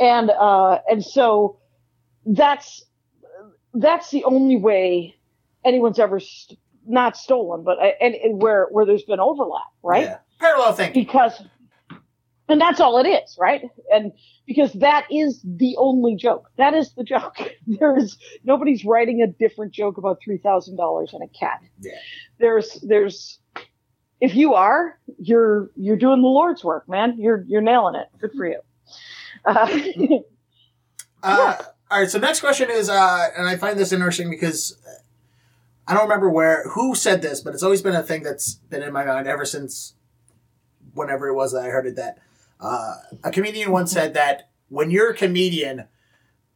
[0.00, 1.58] and uh, and so
[2.26, 2.84] that's
[3.74, 5.16] that's the only way
[5.64, 10.04] anyone's ever st- not stolen, but uh, and, and where where there's been overlap, right?
[10.04, 10.18] Yeah.
[10.40, 11.02] Parallel thinking.
[11.02, 11.42] Because
[12.48, 13.62] and that's all it is, right?
[13.92, 14.12] And
[14.46, 16.50] because that is the only joke.
[16.56, 17.36] That is the joke.
[17.66, 21.60] There is nobody's writing a different joke about three thousand dollars and a cat.
[21.80, 21.92] Yeah.
[22.38, 23.38] There's there's
[24.20, 27.16] if you are, you're you're doing the Lord's work, man.
[27.18, 28.08] You're you're nailing it.
[28.20, 28.60] Good for you.
[29.44, 29.68] Uh,
[31.22, 31.56] Uh,
[31.90, 32.10] all right.
[32.10, 35.02] So next question is, uh, and I find this interesting because uh,
[35.86, 38.82] I don't remember where who said this, but it's always been a thing that's been
[38.82, 39.94] in my mind ever since
[40.94, 41.96] whenever it was that I heard it.
[41.96, 42.18] That
[42.60, 42.94] uh,
[43.24, 45.84] a comedian once said that when you're a comedian,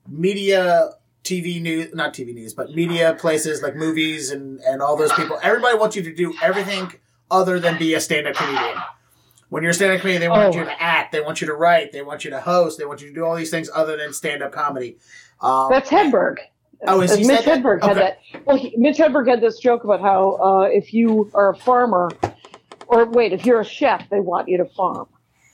[0.09, 0.91] media,
[1.25, 5.39] TV news, not TV news, but media places like movies and and all those people,
[5.43, 6.93] everybody wants you to do everything
[7.31, 8.77] other than be a stand-up comedian.
[9.49, 10.59] When you're a stand-up comedian, they want Oh.
[10.59, 13.01] you to act, they want you to write, they want you to host, they want
[13.01, 14.99] you to do all these things other than stand-up comedy.
[15.41, 16.39] Um, That's Hedberg.
[16.87, 17.63] Oh, is he Mitch said that?
[17.63, 18.01] Hedberg had Okay.
[18.33, 18.45] that.
[18.45, 22.11] Well, he, Mitch Hedberg had this joke about how uh, if you are a farmer,
[22.89, 25.07] or wait, if you're a chef, they want you to farm.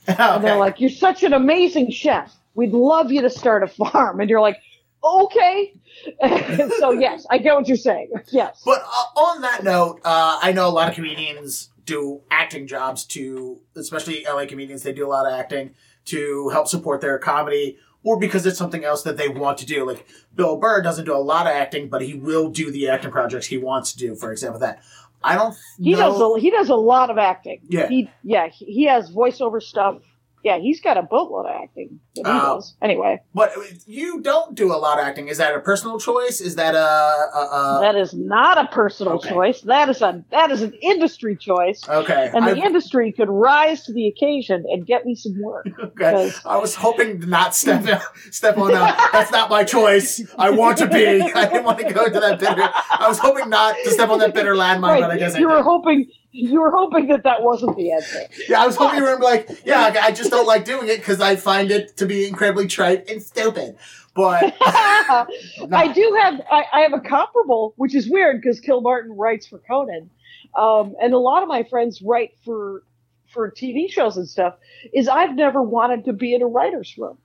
[0.19, 2.35] And they're like, "You're such an amazing chef.
[2.55, 4.57] We'd love you to start a farm." And you're like,
[5.03, 5.73] "Okay."
[6.79, 8.11] so yes, I get what you're saying.
[8.31, 8.61] Yes.
[8.65, 13.03] But uh, on that note, uh, I know a lot of comedians do acting jobs
[13.03, 15.73] to, especially LA comedians, they do a lot of acting
[16.05, 19.85] to help support their comedy or because it's something else that they want to do.
[19.85, 23.11] Like Bill Burr doesn't do a lot of acting, but he will do the acting
[23.11, 24.15] projects he wants to do.
[24.15, 24.81] For example, that
[25.23, 25.97] I don't He know.
[25.97, 27.61] does a, he does a lot of acting.
[27.69, 27.87] Yeah.
[27.87, 29.97] He yeah he, he has voiceover stuff
[30.43, 32.55] yeah, he's got a boatload of acting that he Oh.
[32.55, 32.75] does.
[32.81, 33.51] Anyway, But
[33.85, 35.27] you don't do a lot of acting.
[35.27, 36.39] Is that a personal choice?
[36.41, 39.29] Is that a, a, a that is not a personal okay.
[39.29, 39.61] choice.
[39.61, 41.87] That is a that is an industry choice.
[41.87, 42.31] okay?
[42.33, 45.67] And the I, industry could rise to the occasion and get me some work.
[45.83, 46.31] okay.
[46.45, 49.09] I was hoping to not step step on that.
[49.13, 50.21] That's not my choice.
[50.37, 51.21] I want to be.
[51.21, 52.69] I didn't want to go into that bitter.
[52.91, 55.47] I was hoping not to step on that bitter landmine, but I guess I you
[55.47, 55.63] were did.
[55.63, 58.21] hoping you were hoping that that wasn't the answer.
[58.47, 61.21] Yeah, I was hoping you were like, yeah, I just don't like doing it because
[61.21, 63.77] I find it to be incredibly trite and stupid.
[64.15, 69.47] But I do have I, I have a comparable, which is weird because Kilmartin writes
[69.47, 70.09] for Conan,
[70.55, 72.83] um, and a lot of my friends write for
[73.27, 74.55] for TV shows and stuff.
[74.93, 77.17] Is I've never wanted to be in a writer's room.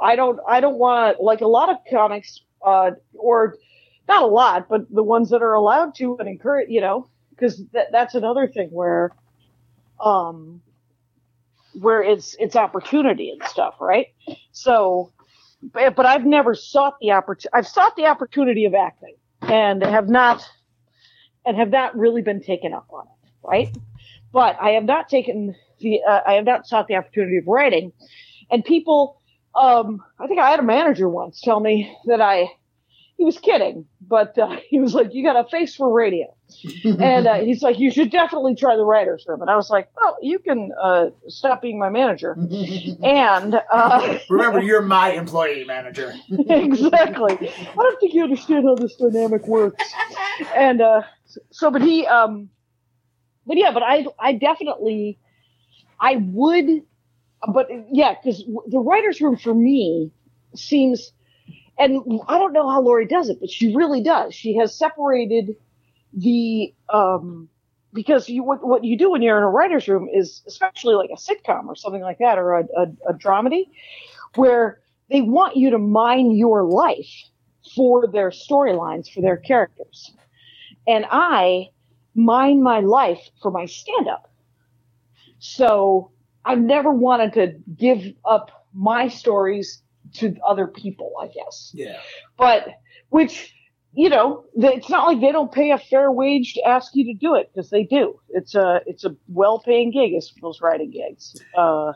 [0.00, 3.56] I don't I don't want like a lot of comics uh, or
[4.08, 7.08] not a lot, but the ones that are allowed to and encourage you know
[7.40, 9.12] because that, that's another thing where
[9.98, 10.60] um
[11.74, 14.08] where it's it's opportunity and stuff, right?
[14.52, 15.12] So
[15.62, 17.50] but, but I've never sought the opportunity.
[17.52, 20.48] I've sought the opportunity of acting and have not,
[21.44, 23.76] and have not really been taken up on it, right?
[24.32, 27.92] But I have not taken the, uh, I have not sought the opportunity of writing.
[28.50, 29.20] And people,
[29.54, 32.50] um, I think I had a manager once tell me that I,
[33.20, 36.34] he was kidding, but uh, he was like, "You got a face for radio,"
[36.84, 39.90] and uh, he's like, "You should definitely try the writers' room." And I was like,
[39.94, 42.34] "Well, you can uh, stop being my manager."
[43.02, 46.14] And uh, remember, you're my employee manager.
[46.48, 47.36] exactly.
[47.40, 49.84] I don't think you understand how this dynamic works.
[50.54, 51.02] And uh,
[51.50, 52.48] so, but he, um,
[53.46, 55.18] but yeah, but I, I definitely,
[55.98, 56.82] I would,
[57.52, 60.10] but yeah, because the writers' room for me
[60.54, 61.12] seems,
[61.80, 64.34] and I don't know how Laurie does it, but she really does.
[64.34, 65.56] She has separated
[66.14, 67.48] the, um,
[67.94, 71.10] because you what, what you do when you're in a writer's room is especially like
[71.12, 73.64] a sitcom or something like that or a, a, a dramedy
[74.36, 77.08] where they want you to mine your life
[77.76, 80.12] for their storylines for their characters
[80.88, 81.68] and i
[82.14, 84.30] mine my life for my stand-up
[85.40, 86.10] so
[86.44, 89.82] i've never wanted to give up my stories
[90.14, 91.70] to other people i guess.
[91.74, 91.98] Yeah.
[92.36, 92.68] but
[93.10, 93.54] which
[93.92, 97.14] you know it's not like they don't pay a fair wage to ask you to
[97.14, 98.20] do it because they do.
[98.28, 101.36] It's a it's a well-paying gig as those writing gigs.
[101.56, 101.92] Uh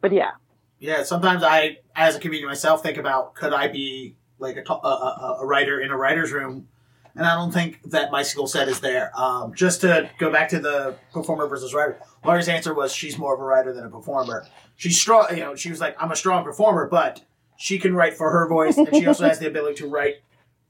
[0.00, 0.32] but yeah.
[0.80, 5.38] Yeah, sometimes I, as a comedian myself, think about could I be like a, a,
[5.40, 6.68] a writer in a writer's room,
[7.16, 9.12] and I don't think that my skill set is there.
[9.18, 13.34] Um, just to go back to the performer versus writer, Laurie's answer was she's more
[13.34, 14.46] of a writer than a performer.
[14.76, 15.54] She's strong, you know.
[15.54, 17.22] She was like, I'm a strong performer, but
[17.56, 20.16] she can write for her voice, and she also has the ability to write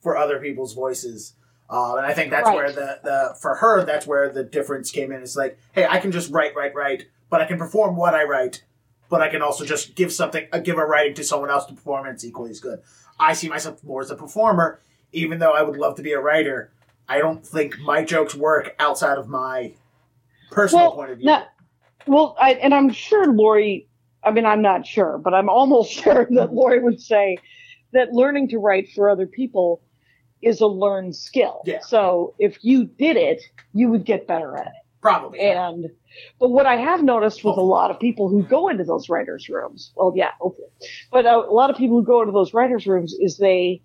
[0.02, 1.35] for other people's voices.
[1.70, 2.54] Um, and I think that's Right.
[2.57, 5.22] where the, the for her that's where the difference came in.
[5.22, 8.24] It's like, hey, I can just write, write, write, but I can perform what I
[8.24, 8.62] write
[9.11, 11.74] but I can also just give something, uh, give a writing to someone else to
[11.74, 12.80] perform, and it's equally as good.
[13.20, 14.80] I see myself more as a performer,
[15.14, 16.70] even though I would love to be a writer.
[17.09, 19.74] I don't think my jokes work outside of my
[20.50, 21.27] personal point of view.
[21.27, 21.48] Not,
[22.07, 23.88] well, I, and I'm sure Laurie.
[24.22, 27.37] I mean, I'm not sure, but I'm almost sure that Laurie would say
[27.92, 29.83] that learning to write for other people
[30.42, 31.62] is a learned skill.
[31.64, 31.81] Yeah.
[31.81, 34.72] So if you did it, you would get better at it.
[35.00, 35.40] Probably.
[35.40, 35.90] And
[36.40, 39.48] but what I have noticed with a lot of people who go into those writers'
[39.48, 40.68] rooms, well, yeah, hopefully,
[41.11, 43.83] but uh, a lot of people who go into those writers' rooms is they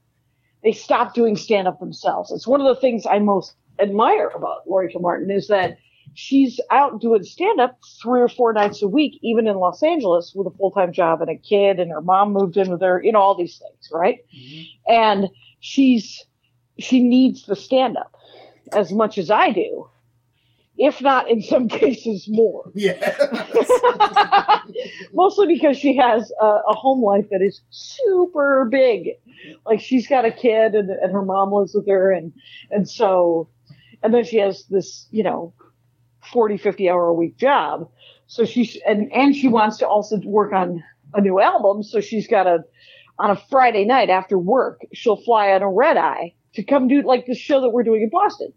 [0.63, 2.31] they stop doing stand up themselves.
[2.31, 5.77] It's one of the things I most admire about Laurie Kilmartin is that
[6.13, 10.33] she's out doing stand up three or four nights a week, even in Los Angeles
[10.35, 13.01] with a full time job and a kid, and her mom moved in with her,
[13.03, 14.19] you know, all these things, right?
[14.35, 14.67] Mhm.
[14.87, 16.25] And she's
[16.77, 18.15] she needs the stand up
[18.73, 19.89] as much as I do,
[20.79, 22.71] if not in some cases more.
[22.73, 22.93] Yeah.
[25.13, 29.09] Mostly because she has a, a home life that is super big.
[29.65, 32.33] Like she's got a kid and, and her mom lives with her and,
[32.71, 33.49] and so,
[34.01, 35.53] and then she has this, you know,
[36.31, 37.89] 40, 50 hour a week job.
[38.27, 41.83] So she's, and, and she wants to also work on a new album.
[41.83, 42.59] So she's got a,
[43.17, 47.01] on a Friday night after work, she'll fly on a red eye to come do
[47.01, 48.53] like the show that we're doing in Boston.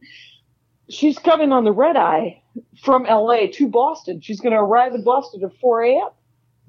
[0.89, 2.43] She's coming on the red eye
[2.83, 4.21] from LA to Boston.
[4.21, 6.09] She's going to arrive in Boston at 4 a.m.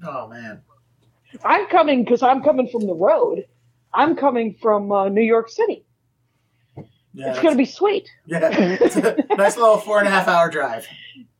[0.06, 0.62] oh man.
[1.44, 3.44] I'm coming because I'm coming from the road.
[3.92, 5.84] I'm coming from uh, New York City.
[7.12, 7.30] Yeah.
[7.30, 8.08] it's going to be sweet.
[8.26, 8.48] Yeah.
[9.36, 10.86] Nice little four and a half hour drive.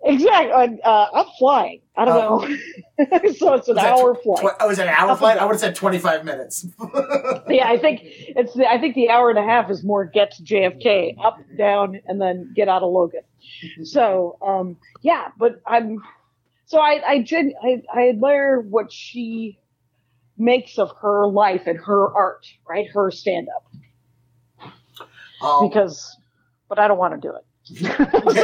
[0.04, 0.52] Exactly.
[0.52, 1.80] I- Uh, I'm flying.
[1.96, 2.46] I don't Oh.
[2.46, 3.32] know.
[3.32, 4.42] so it's an hour tw- flight.
[4.44, 5.38] tw- oh, it an hour Up flight?
[5.38, 6.66] I would have said twenty five minutes.
[7.48, 8.52] yeah, I think it's.
[8.54, 12.00] The, I think the hour and a half is more get to JFK, up, down,
[12.06, 13.22] and then get out of Logan.
[13.84, 16.02] So, um, yeah, but I'm.
[16.66, 19.58] so I I, gen- I I admire what she
[20.36, 22.86] makes of her life and her art, right?
[22.92, 24.70] Her stand up.
[25.42, 26.16] Um, Because,
[26.68, 27.44] but I don't want to do it.
[27.80, 28.36] but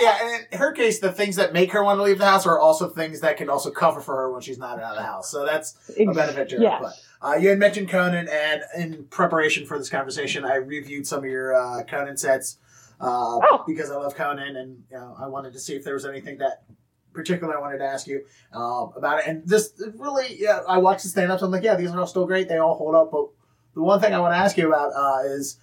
[0.00, 2.58] yeah, in her case, the things that make her want to leave the house are
[2.58, 5.30] also things that can also cover for her when she's not out of the house.
[5.30, 6.62] So that's a benefit to her.
[6.62, 6.82] Yes.
[7.20, 11.20] But uh, you had mentioned Conan, and in preparation for this conversation, I reviewed some
[11.20, 12.56] of your uh, Conan sets
[13.00, 13.06] uh,
[13.42, 13.64] Oh.
[13.66, 16.38] because I love Conan, and you know, I wanted to see if there was anything
[16.38, 16.64] that
[17.12, 19.24] particular I wanted to ask you um, about it.
[19.26, 21.42] And this really, yeah, I watched the stand-ups.
[21.42, 22.48] I'm like, yeah, these are all still great.
[22.48, 23.10] They all hold up.
[23.10, 23.26] But
[23.74, 25.58] the one thing I want to ask you about uh, is,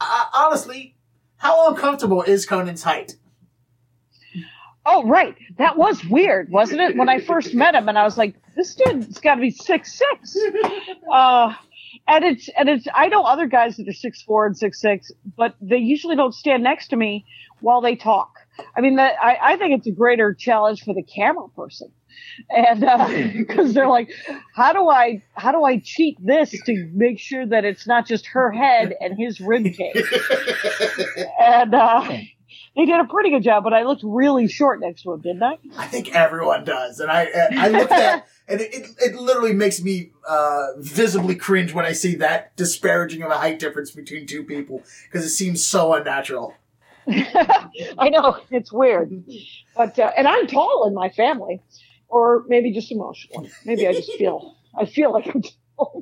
[0.00, 0.96] uh, honestly,
[1.38, 3.16] how uncomfortable is Conan's height?
[4.84, 5.36] Oh, right.
[5.58, 6.96] That was weird, wasn't it?
[6.96, 9.98] When I first met him, and I was like, "This dude's got to be six
[9.98, 10.36] six.
[11.12, 11.54] Uh,
[12.06, 12.86] and it's and it's.
[12.94, 16.34] I know other guys that are six four and six six, but they usually don't
[16.34, 17.26] stand next to me
[17.60, 18.38] while they talk.
[18.76, 21.92] I mean, that I, I think it's a greater challenge for the camera person,
[22.50, 24.10] and because they're like,
[24.54, 28.26] how do I how do I cheat this to make sure that it's not just
[28.26, 29.96] her head and his rib cage?
[31.40, 32.08] and uh,
[32.76, 35.42] they did a pretty good job, but I looked really short next to him, didn't
[35.42, 35.58] I?
[35.76, 39.82] I think everyone does, and I I looked at and it, it, it literally makes
[39.82, 44.42] me uh, visibly cringe when I see that disparaging of a height difference between two
[44.42, 46.54] people because it seems so unnatural.
[47.08, 49.24] I know it's weird,
[49.76, 51.60] but uh, and I'm tall in my family,
[52.08, 53.46] or maybe just emotional.
[53.64, 55.42] Maybe I just feel I feel like I'm.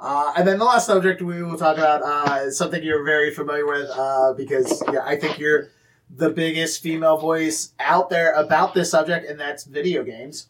[0.00, 3.32] Uh, and then the last subject we will talk about uh, is something you're very
[3.32, 5.68] familiar with uh, because yeah, I think you're
[6.14, 10.48] the biggest female voice out there about this subject, and that's video games.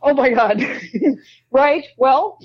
[0.00, 0.62] Oh my god!
[1.50, 1.84] right?
[1.98, 2.38] Well,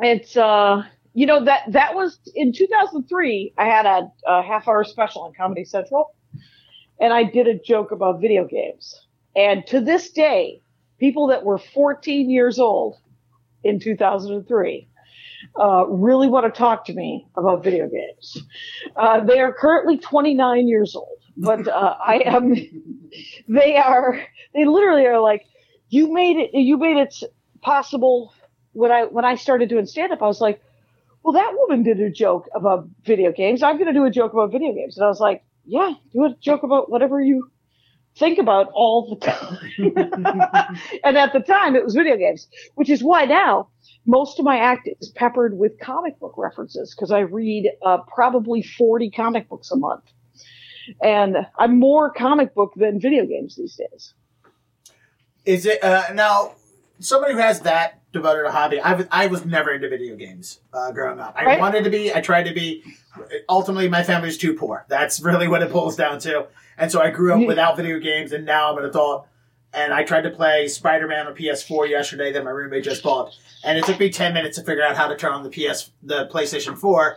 [0.00, 0.82] it's uh,
[1.14, 3.54] you know that that was in 2003.
[3.58, 6.14] I had a, a half hour special on Comedy Central,
[7.00, 9.06] and I did a joke about video games.
[9.36, 10.62] And to this day,
[10.98, 12.96] people that were 14 years old
[13.64, 14.88] in 2003
[15.58, 18.38] uh, really want to talk to me about video games.
[18.96, 22.54] Uh, they are currently 29 years old, but uh, I am.
[23.46, 24.22] They are.
[24.54, 25.44] They literally are like,
[25.90, 26.50] you made it.
[26.54, 27.14] You made it
[27.60, 28.32] possible.
[28.72, 30.62] When I when I started doing stand up, I was like,
[31.22, 33.62] well, that woman did a joke about video games.
[33.62, 36.24] I'm going to do a joke about video games, and I was like, yeah, do
[36.24, 37.50] a joke about whatever you
[38.16, 39.58] think about all the time.
[41.04, 43.68] and at the time, it was video games, which is why now
[44.06, 48.62] most of my act is peppered with comic book references because I read uh, probably
[48.62, 50.04] 40 comic books a month.
[51.00, 54.14] And I'm more comic book than video games these days.
[55.44, 56.52] Is it uh, now
[56.98, 58.80] somebody who has that devoted a hobby?
[58.80, 61.34] I was I was never into video games uh, growing up.
[61.36, 61.60] I Right.
[61.60, 62.14] wanted to be.
[62.14, 62.82] I tried to be.
[63.48, 64.84] Ultimately, my family's too poor.
[64.88, 66.46] That's really what it boils down to.
[66.78, 69.26] And so I grew up without video games, and now I'm an adult.
[69.74, 73.34] And I tried to play Spider Man on PS4 yesterday that my roommate just bought,
[73.64, 75.90] and it took me ten minutes to figure out how to turn on the PS
[76.02, 77.16] the PlayStation 4.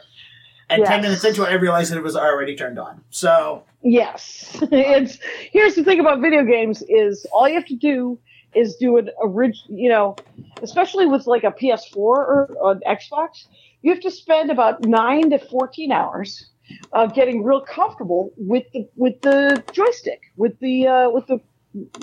[0.70, 3.04] And ten minutes into it, I realized that it was already turned on.
[3.10, 5.20] So Yes, it's
[5.52, 8.18] here's the thing about video games is all you have to do
[8.56, 10.16] is do an orig, you know,
[10.62, 13.48] especially with like a PS4 or an Xbox,
[13.82, 16.50] you have to spend about nine to fourteen hours
[16.94, 21.40] uh, getting real comfortable with the with the joystick, with the uh, with the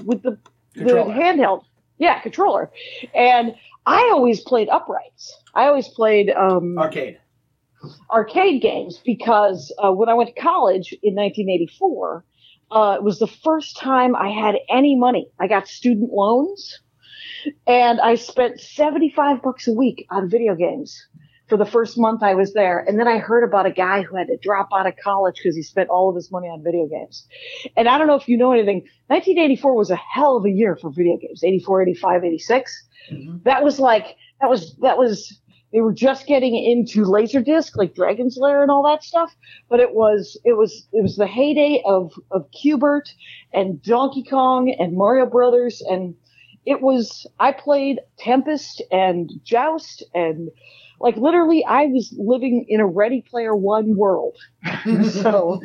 [0.05, 0.39] with the
[0.75, 1.05] Controller.
[1.15, 1.65] the handheld,
[1.99, 2.71] yeah, controller.
[3.15, 3.55] And
[3.87, 5.37] I always played uprights.
[5.55, 7.19] I always played um, arcade.
[8.11, 12.25] arcade games because uh, when I went to college in 1984,
[12.73, 15.29] uh, it was the first time I had any money.
[15.39, 16.81] I got student loans,
[17.67, 21.07] and I spent 75 bucks a week on video games
[21.49, 22.79] for the first month I was there.
[22.79, 25.55] And then I heard about a guy who had to drop out of college because
[25.55, 27.27] he spent all of his money on video games.
[27.77, 28.87] And I don't know if you know anything.
[29.09, 31.45] 1984 was a hell of a year for video games.
[31.45, 33.43] 84, 85, 86 Mhm.
[33.43, 35.42] that was like that was that was
[35.73, 39.35] they were just getting into laserdisc like dragon's lair and all that stuff
[39.69, 43.13] but it was it was it was the heyday of of Q*bert
[43.53, 46.15] and donkey kong and mario brothers and
[46.67, 50.51] it was i played tempest and joust and
[51.01, 54.37] like literally i was living in a ready player one world.
[55.11, 55.61] So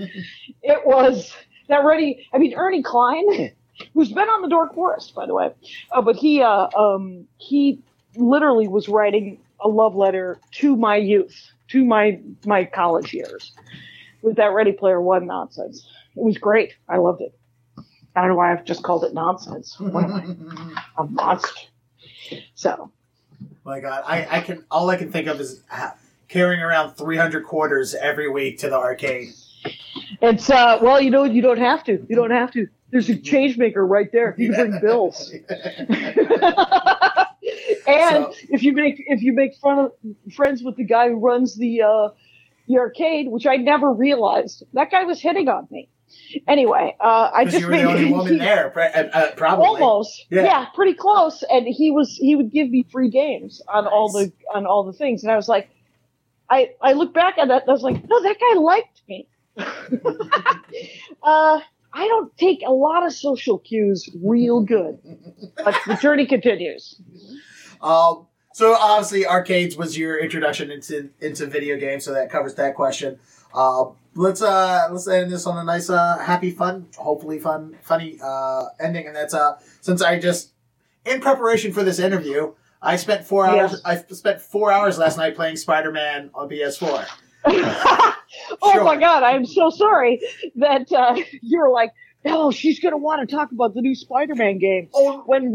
[0.64, 1.36] it was
[1.70, 3.51] that ready i mean Ernie Cline
[3.93, 5.51] who's been on the dork forest by the way
[5.91, 7.80] uh, but he uh, um, he
[8.16, 13.53] literally was writing a love letter to my youth to my my college years.
[14.22, 15.88] With that ready player one nonsense.
[16.16, 16.76] It was great.
[16.89, 17.38] I loved it.
[18.16, 19.76] I don't know why i've just called it nonsense.
[19.80, 21.62] What am i a monster?
[22.55, 22.91] So.
[23.64, 25.62] My God, I, I can all I can think of is
[26.28, 29.34] carrying around 300 quarters every week to the arcade.
[30.22, 32.05] it's uh well you know you don't have to.
[32.10, 32.68] You don't have to.
[32.89, 34.34] There's a change maker right there.
[34.38, 35.34] You can bring bills.
[37.88, 39.91] and So- if you make if you make fun of,
[40.34, 42.09] friends with the guy who runs the uh,
[42.68, 45.89] the arcade, which I never realized, that guy was hitting on me.
[46.47, 49.65] Anyway, uh, I just you were the only woman he- there, uh, uh, probably.
[49.68, 50.43] almost Yeah.
[50.43, 50.65] yeah.
[50.74, 54.65] pretty close and he was he would give me free games on all the on
[54.65, 55.70] all the things and i was like
[56.49, 59.28] i i look back at that and i was like no that guy liked me
[61.24, 61.59] uh
[61.93, 64.97] i don't take a lot of social cues real good
[65.63, 66.99] but the journey continues
[67.82, 72.76] Um, so obviously, arcades was your introduction into into video games, so that covers that
[72.76, 73.20] question.
[73.54, 78.20] Uh, let's uh let's end this on a nice uh happy fun, hopefully fun funny
[78.24, 80.54] uh ending, and that's uh since I just
[81.06, 82.54] in preparation for this interview.
[82.82, 83.82] I spent four hours.
[83.84, 87.08] I spent four hours last night playing Spider Man on PS4.
[87.46, 88.14] oh
[88.74, 88.84] Sure.
[88.84, 90.20] my god i'm so sorry
[90.56, 91.92] that uh you're like
[92.26, 95.54] oh she's gonna want to talk about the new spider-man game Oh, when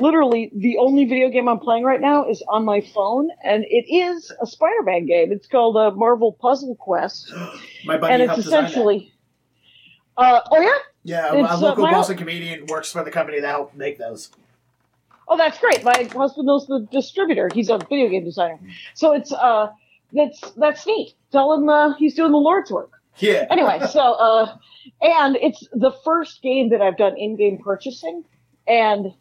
[0.00, 3.92] literally the only video game I'm playing right now is on my phone, and it
[3.92, 5.32] is a Spider-Man game.
[5.32, 7.32] It's called uh, Marvel Puzzle Quest,
[7.84, 8.70] my buddy and it's helped design that.
[8.70, 9.12] essentially.
[10.16, 13.10] Uh, oh yeah, Yeah, a, a it's, uh, local my- Boston comedian works for the
[13.10, 14.30] company that helped make those.
[15.28, 15.84] oh that's great.
[15.84, 17.50] My husband knows the distributor.
[17.52, 18.58] He's a video game designer,
[18.94, 19.68] so it's uh
[20.12, 21.14] that's that's neat.
[21.32, 22.92] Tell him uh, he's doing the Lord's work.
[23.18, 23.46] Yeah.
[23.50, 24.56] anyway, so uh,
[25.02, 28.24] and it's the first game that I've done in-game purchasing,
[28.66, 29.12] and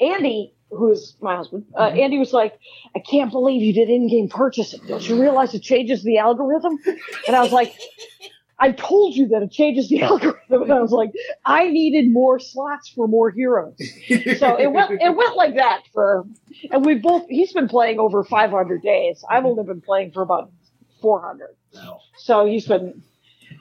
[0.00, 1.98] Andy, who's my husband, uh, Mhm.
[2.00, 2.58] Andy was like,
[2.96, 4.80] "I can't believe you did in-game purchasing.
[4.86, 6.78] Don't you realize it changes the algorithm?"
[7.26, 7.72] And I was like.
[8.56, 11.10] I told you that it changes the algorithm, and I was like,
[11.44, 13.74] I needed more slots for more heroes.
[14.38, 16.24] So it went, it went like that for,
[16.70, 17.26] and we both.
[17.28, 19.24] He's been playing over 500 days.
[19.28, 20.52] I've only been playing for about
[21.02, 21.48] 400.
[21.74, 21.98] No.
[22.16, 23.02] So he's been,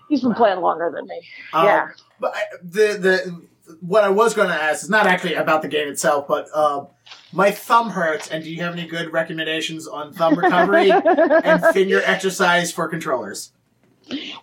[0.09, 1.21] he's been playing longer than me.
[1.53, 1.87] Um, Yeah.
[2.19, 3.41] But I, the the
[3.85, 6.87] what I was going to ask is not actually about the game itself, but um,
[7.33, 12.01] my thumb hurts, and do you have any good recommendations on thumb recovery and finger
[12.05, 13.51] exercise for controllers?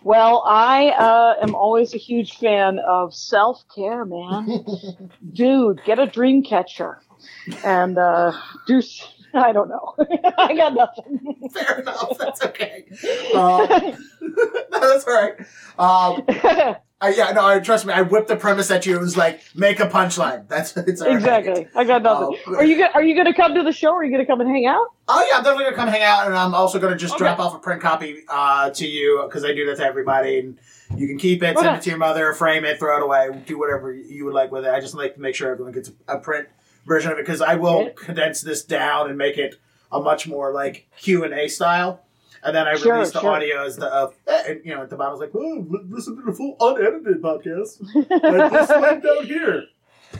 [0.03, 4.65] well, I uh, am always a huge fan of self care, man.
[5.33, 6.99] Dude, get a dream catcher
[7.63, 8.33] and uh,
[8.67, 8.77] do.
[8.79, 9.95] s- I don't know.
[10.37, 11.49] I got nothing.
[11.53, 12.17] Fair enough.
[12.17, 12.83] That's okay.
[13.33, 13.67] Um,
[14.19, 15.35] no, that's all right.
[15.79, 17.93] Um, I, yeah, no, I, trust me.
[17.93, 18.95] I whipped the premise at you.
[18.95, 20.47] It was like make a punchline.
[20.47, 21.15] That's it's all right.
[21.17, 21.67] exactly.
[21.75, 22.37] I got nothing.
[22.47, 22.55] Oh.
[22.55, 23.89] Are you go- Are you going to come to the show?
[23.91, 24.85] Or are you going to come and hang out?
[25.07, 27.25] Oh yeah, I'm definitely gonna come hang out, and I'm also gonna just Okay.
[27.25, 30.57] drop off a print copy uh, to you because I do that to everybody, and
[30.95, 33.59] you can keep it, send it to your mother, frame it, throw it away, do
[33.59, 34.69] whatever you would like with it.
[34.73, 36.47] I just like to make sure everyone gets a print
[36.85, 37.89] version of it because I will Yeah.
[37.97, 39.55] condense this down and make it
[39.91, 42.05] a much more like Q and A style.
[42.43, 43.31] And then I Sure, release the sure.
[43.31, 45.65] audio as the, uh, eh, and, you know, at the bottom, I was like, oh,
[45.69, 47.79] li- listen to the full unedited podcast.
[48.09, 49.63] Like this link down here.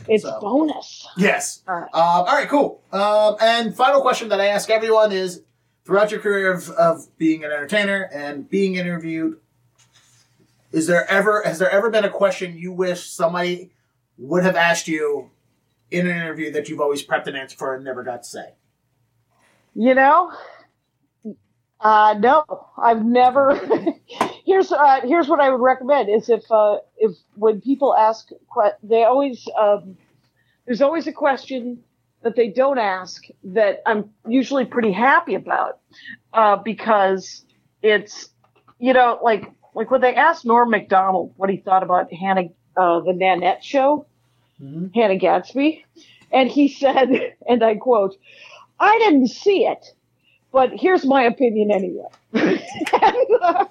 [0.08, 0.38] It's So.
[0.40, 1.06] bonus.
[1.16, 1.62] Yes.
[1.68, 1.82] All right.
[1.84, 2.80] Um, all right, cool.
[2.92, 5.42] Um, and final question that I ask everyone is:
[5.84, 9.38] throughout your career of, of being an entertainer and being interviewed,
[10.72, 13.70] is there ever has there ever been a question you wish somebody
[14.16, 15.30] would have asked you
[15.90, 18.54] in an interview that you've always prepped an answer for and never got to say?
[19.74, 20.32] You know,
[21.82, 22.44] uh, no,
[22.78, 23.54] I've never.
[24.46, 28.28] here's uh, here's what I would recommend: is if uh, if when people ask,
[28.82, 29.96] they always um,
[30.66, 31.82] there's always a question
[32.22, 35.80] that they don't ask that I'm usually pretty happy about
[36.32, 37.44] uh, because
[37.82, 38.28] it's
[38.78, 43.00] you know like like when they asked Norm Macdonald what he thought about Hannah uh,
[43.00, 44.06] the Nanette show.
[44.62, 44.86] Mm-hmm.
[44.94, 45.84] Hannah Gadsby.
[46.30, 47.08] And he said,
[47.48, 48.16] and I quote,
[48.78, 49.84] I didn't see it,
[50.52, 52.08] but here's my opinion anyway.
[52.34, 53.64] and, uh,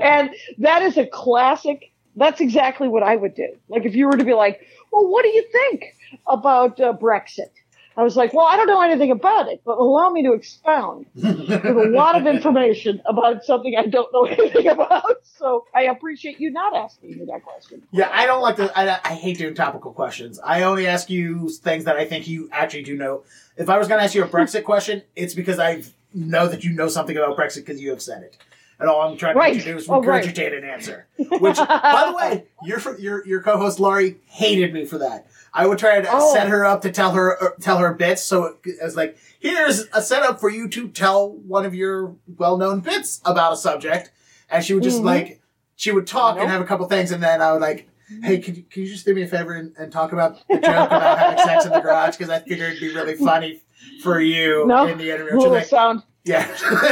[0.00, 1.92] and that is a classic.
[2.16, 3.48] That's exactly what I would do.
[3.68, 4.60] Like if you were to be like,
[4.92, 5.94] well, what do you think
[6.26, 7.50] about uh, Brexit?
[7.96, 11.06] I was like, well, I don't know anything about it, but allow me to expound
[11.14, 15.04] with a lot of information about something I don't know anything about.
[15.24, 17.82] So I appreciate you not asking me that question.
[17.90, 18.72] Yeah, I don't like to.
[18.78, 20.40] I, I hate doing topical questions.
[20.42, 23.24] I only ask you things that I think you actually do know.
[23.56, 25.82] If I was going to ask you a Brexit question, it's because I
[26.14, 28.36] know that you know something about Brexit because you have said it.
[28.78, 29.58] And all I'm trying to Right.
[29.58, 30.24] to do is Oh, right.
[30.24, 31.06] regurgitate an answer.
[31.16, 35.26] Which, by the way, your your your co-host Laurie hated me for that.
[35.54, 36.32] I would try to Oh.
[36.34, 38.22] set her up to tell her uh, tell her bits.
[38.22, 42.80] So it, was like, here's a setup for you to tell one of your well-known
[42.80, 44.10] bits about a subject,
[44.50, 45.04] and she would just Mhm.
[45.04, 45.40] like
[45.76, 47.88] she would talk and have a couple things, and then I would like,
[48.22, 50.54] hey, can you, can you just do me a favor and, and talk about the
[50.54, 53.60] joke about having sex in the garage because I figured it'd be really funny
[54.02, 54.86] for you No.
[54.86, 55.36] in the interview.
[55.38, 56.02] Little like, sound.
[56.24, 56.46] yeah,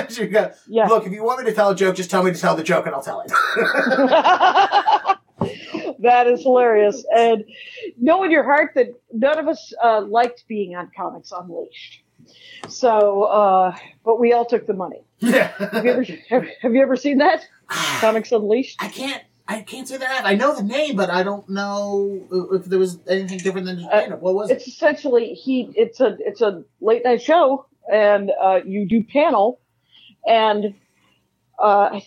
[0.09, 0.87] she go, Yeah.
[0.87, 2.63] look, if you want me to tell a joke, just tell me to tell the
[2.65, 3.31] joke, and I'll tell it.
[6.03, 7.05] that is hilarious.
[7.15, 7.45] And
[8.01, 12.03] know in your heart that none of us uh, liked being on Comics Unleashed.
[12.69, 15.03] So, uh, but we all took the money.
[15.19, 15.49] Yeah.
[15.73, 17.47] Have you ever, have, have you ever seen that?
[17.69, 18.77] Comics Unleashed?
[18.83, 19.23] I can't.
[19.49, 20.25] I can't say that.
[20.25, 23.91] I know the name, but I don't know if there was anything different than just
[23.93, 24.59] Uh, What was it?
[24.59, 25.73] It's essentially he.
[25.75, 29.61] It's a it's a late night show, and uh, you do panel,
[30.25, 30.75] and
[31.59, 31.99] uh,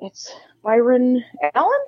[0.00, 0.34] it's
[0.64, 1.22] Byron
[1.54, 1.78] Allen.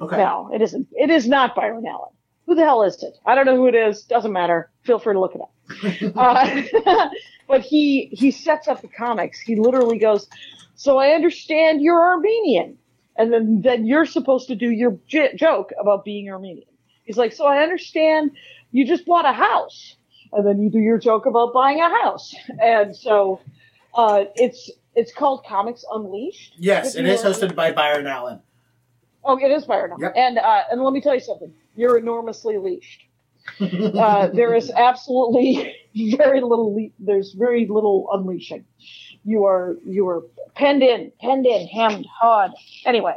[0.00, 0.16] Okay.
[0.16, 0.88] No, it isn't.
[0.92, 2.10] It is not Byron Allen.
[2.46, 3.16] Who the hell is it?
[3.24, 4.02] I don't know who it is.
[4.02, 4.70] Doesn't matter.
[4.82, 6.16] Feel free to look it up.
[6.16, 7.08] uh,
[7.48, 9.40] but he he sets up the comics.
[9.40, 10.28] He literally goes,
[10.74, 12.76] "So I understand you're Armenian,"
[13.16, 16.68] and then then you're supposed to do your j- joke about being Armenian.
[17.04, 18.32] He's like, "So I understand
[18.72, 19.96] you just bought a house,"
[20.32, 22.34] and then you do your joke about buying a house.
[22.60, 23.40] And so
[23.94, 26.54] uh, it's it's called Comics Unleashed.
[26.58, 28.40] Yes, it is hosted by Byron Allen.
[29.24, 29.92] Oh, it is Byron.
[29.98, 30.12] Yep.
[30.16, 31.52] And uh, and let me tell you something.
[31.76, 33.02] You're enormously leashed.
[33.60, 35.74] Uh, there is absolutely
[36.16, 36.74] very little.
[36.74, 38.64] Le- there's very little unleashing.
[39.24, 40.22] You are you are
[40.54, 42.52] penned in, penned in, hemmed, hawed.
[42.84, 43.14] Anyway,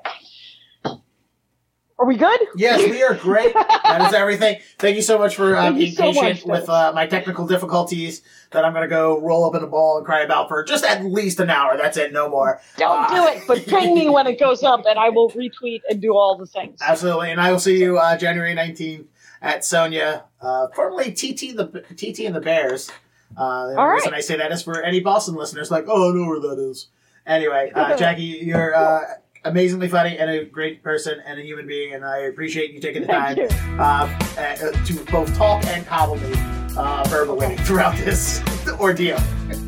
[1.99, 2.39] are we good?
[2.55, 3.53] Yes, we are great.
[3.53, 4.59] that is everything.
[4.77, 7.47] Thank you so much for uh, you being so patient much, with uh, my technical
[7.47, 8.21] difficulties
[8.51, 10.83] that I'm going to go roll up in a ball and cry about for just
[10.85, 11.75] at least an hour.
[11.77, 12.61] That's it, no more.
[12.77, 15.81] Don't Uh, do it, but ping me when it goes up, and I will retweet
[15.89, 16.79] and do all the things.
[16.81, 19.05] Absolutely, and I will see you uh, January 19th
[19.41, 22.91] at Sonia, uh, formerly TT the TT and the Bears.
[23.35, 24.17] Uh, the All reason right.
[24.19, 26.87] I say that is for any Boston listeners, like, oh, I know where that is.
[27.25, 29.01] Anyway, uh, Jackie, you're uh,
[29.47, 33.01] amazingly funny and a great person and a human being, and I appreciate you taking
[33.01, 33.37] the time
[33.79, 36.33] uh, uh, to both talk and coddle me
[36.77, 38.41] uh, verbally throughout this
[38.79, 39.17] ordeal.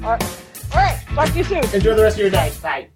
[0.04, 0.24] All right.
[0.72, 1.00] All right.
[1.16, 1.64] Talk to you soon.
[1.74, 2.52] Enjoy the rest of your day.
[2.62, 2.90] Bye.